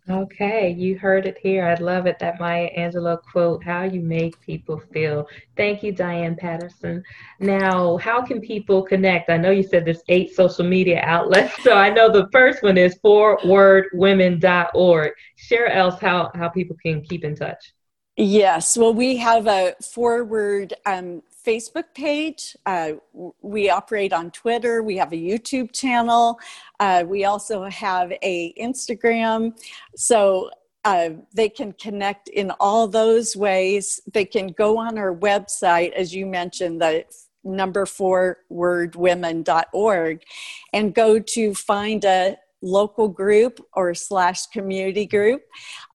Okay, 0.10 0.70
you 0.70 1.00
heard 1.00 1.26
it 1.26 1.38
here. 1.42 1.66
I 1.66 1.76
love 1.76 2.08
it 2.08 2.20
that 2.20 2.38
Maya 2.38 2.70
Angelou 2.78 3.22
quote, 3.22 3.64
how 3.64 3.84
you 3.84 4.02
make 4.02 4.38
people 4.42 4.82
feel. 4.92 5.30
Thank 5.56 5.82
you, 5.82 5.94
Diane 5.94 6.36
Paddison. 6.36 7.02
Now, 7.40 7.96
how 7.98 8.22
can 8.22 8.42
people 8.42 8.84
connect? 8.84 9.30
I 9.30 9.38
know 9.38 9.52
you 9.52 9.64
said 9.64 9.86
there's 9.86 10.04
eight 10.10 10.36
social 10.36 10.66
media 10.66 11.00
outlets. 11.04 11.54
So 11.64 11.76
I 11.76 11.90
know 11.90 12.12
the 12.12 12.28
first 12.34 12.64
one 12.64 12.78
is 12.78 13.00
4wordwomen.org. 13.00 15.12
Share 15.38 15.68
else 15.68 16.02
how, 16.02 16.32
how 16.36 16.50
people 16.50 16.76
can 16.84 17.02
keep 17.02 17.24
in 17.24 17.38
touch. 17.38 17.74
Yes, 18.18 18.78
well, 18.78 18.94
we 18.94 19.16
have 19.18 19.48
a 19.48 19.76
4word 19.82 20.74
um, 20.86 21.24
Facebook 21.46 21.94
page. 21.94 22.56
Uh, 22.66 22.94
we 23.42 23.70
operate 23.70 24.14
on 24.14 24.32
Twitter. 24.32 24.84
We 24.84 24.98
have 24.98 25.12
a 25.12 25.18
YouTube 25.18 25.72
channel. 25.74 26.40
Uh, 26.80 27.04
we 27.06 27.26
also 27.26 27.64
have 27.66 28.14
a 28.22 28.54
Instagram. 28.54 29.58
So 29.96 30.50
uh, 30.86 31.12
they 31.34 31.50
can 31.50 31.74
connect 31.74 32.28
in 32.30 32.52
all 32.60 32.88
those 32.88 33.36
ways. 33.36 34.02
They 34.12 34.26
can 34.26 34.48
go 34.48 34.78
on 34.78 34.98
our 34.98 35.16
website, 35.16 35.94
as 35.94 36.14
you 36.14 36.26
mentioned, 36.26 36.82
the 36.82 37.06
number 37.44 37.86
four 37.86 38.40
wordwomen.org, 38.52 40.24
and 40.72 40.94
go 40.94 41.20
to 41.20 41.54
find 41.54 42.06
a 42.06 42.38
local 42.64 43.08
group 43.10 43.60
or 43.74 43.94
slash 43.94 44.48
community 44.48 45.06
group 45.06 45.44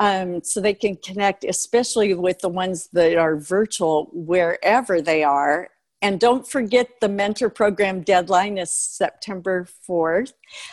um, 0.01 0.43
so 0.45 0.61
they 0.61 0.75
can 0.75 0.95
connect 0.97 1.45
especially 1.45 2.15
with 2.15 2.39
the 2.41 2.49
ones 2.49 2.89
that 2.93 3.17
are 3.17 3.37
virtual 3.37 4.11
wherever 4.13 5.01
they 5.01 5.25
are. 5.25 5.69
And 6.01 6.21
don't 6.21 6.47
forget 6.47 7.01
the 7.01 7.09
mentor 7.09 7.49
program 7.49 8.03
deadline 8.03 8.59
is 8.59 8.71
september 8.71 9.67
4th 9.89 10.33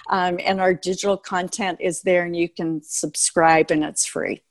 um, 0.10 0.39
and 0.43 0.62
our 0.62 0.73
digital 0.73 1.17
content 1.17 1.79
is 1.81 2.01
there 2.01 2.25
and 2.25 2.36
you 2.36 2.49
can 2.49 2.81
subscribe 2.84 3.71
and 3.71 3.84
it's 3.84 4.05
free 4.05 4.43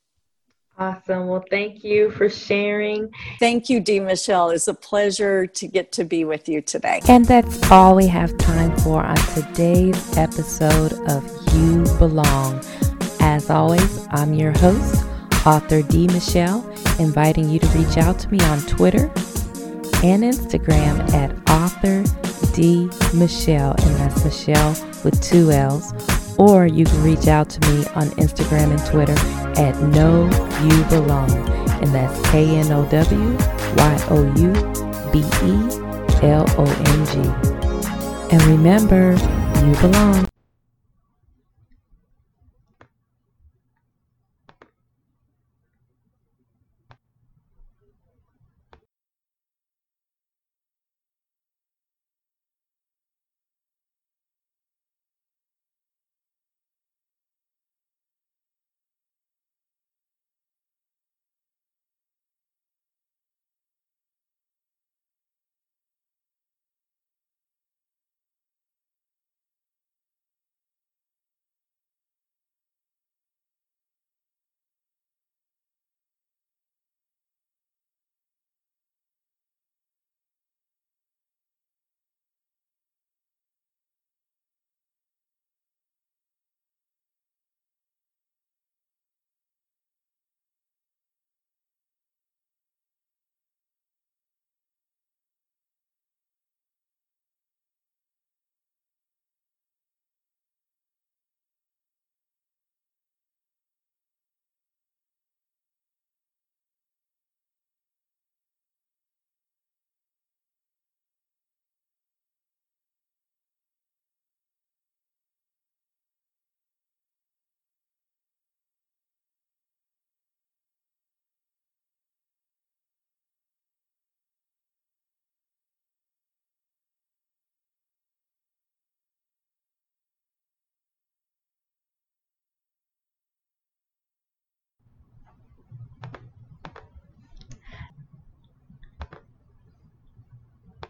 Awesome. 0.76 1.28
Well, 1.28 1.44
thank 1.50 1.84
you 1.84 2.10
for 2.10 2.28
sharing. 2.28 3.12
Thank 3.38 3.70
you, 3.70 3.78
D. 3.78 4.00
Michelle. 4.00 4.50
It's 4.50 4.66
a 4.66 4.74
pleasure 4.74 5.46
to 5.46 5.68
get 5.68 5.92
to 5.92 6.04
be 6.04 6.24
with 6.24 6.48
you 6.48 6.62
today. 6.62 7.00
And 7.08 7.24
that's 7.24 7.70
all 7.70 7.94
we 7.94 8.08
have 8.08 8.36
time 8.38 8.76
for 8.78 9.00
on 9.00 9.16
today's 9.34 10.16
episode 10.16 10.94
of 11.08 11.24
You 11.54 11.84
Belong. 11.98 12.60
As 13.20 13.50
always, 13.50 14.08
I'm 14.10 14.34
your 14.34 14.50
host, 14.50 15.04
author 15.46 15.80
D. 15.82 16.08
Michelle, 16.08 16.68
inviting 16.98 17.48
you 17.48 17.60
to 17.60 17.66
reach 17.68 17.96
out 17.96 18.18
to 18.18 18.28
me 18.28 18.40
on 18.40 18.58
Twitter 18.62 19.04
and 20.02 20.24
Instagram 20.24 21.08
at 21.12 21.30
author 21.48 22.02
D. 22.52 22.90
Michelle, 23.14 23.76
and 23.78 23.96
that's 23.96 24.24
Michelle 24.24 24.70
with 25.04 25.22
two 25.22 25.52
L's 25.52 25.92
or 26.38 26.66
you 26.66 26.84
can 26.84 27.02
reach 27.02 27.26
out 27.28 27.48
to 27.50 27.60
me 27.70 27.84
on 27.94 28.08
Instagram 28.16 28.70
and 28.70 28.84
Twitter 28.86 29.14
at 29.60 29.80
Know 29.82 30.24
You 30.62 30.84
Belong. 30.84 31.30
And 31.82 31.94
that's 31.94 32.30
K 32.30 32.56
N 32.56 32.72
O 32.72 32.88
W 32.88 33.36
Y 33.76 34.06
O 34.10 34.22
U 34.36 34.52
B 35.12 35.20
E 35.42 35.84
L 36.22 36.46
O 36.58 36.64
N 36.64 37.06
G. 37.06 38.34
And 38.34 38.42
remember, 38.44 39.12
you 39.64 39.74
belong. 39.80 40.33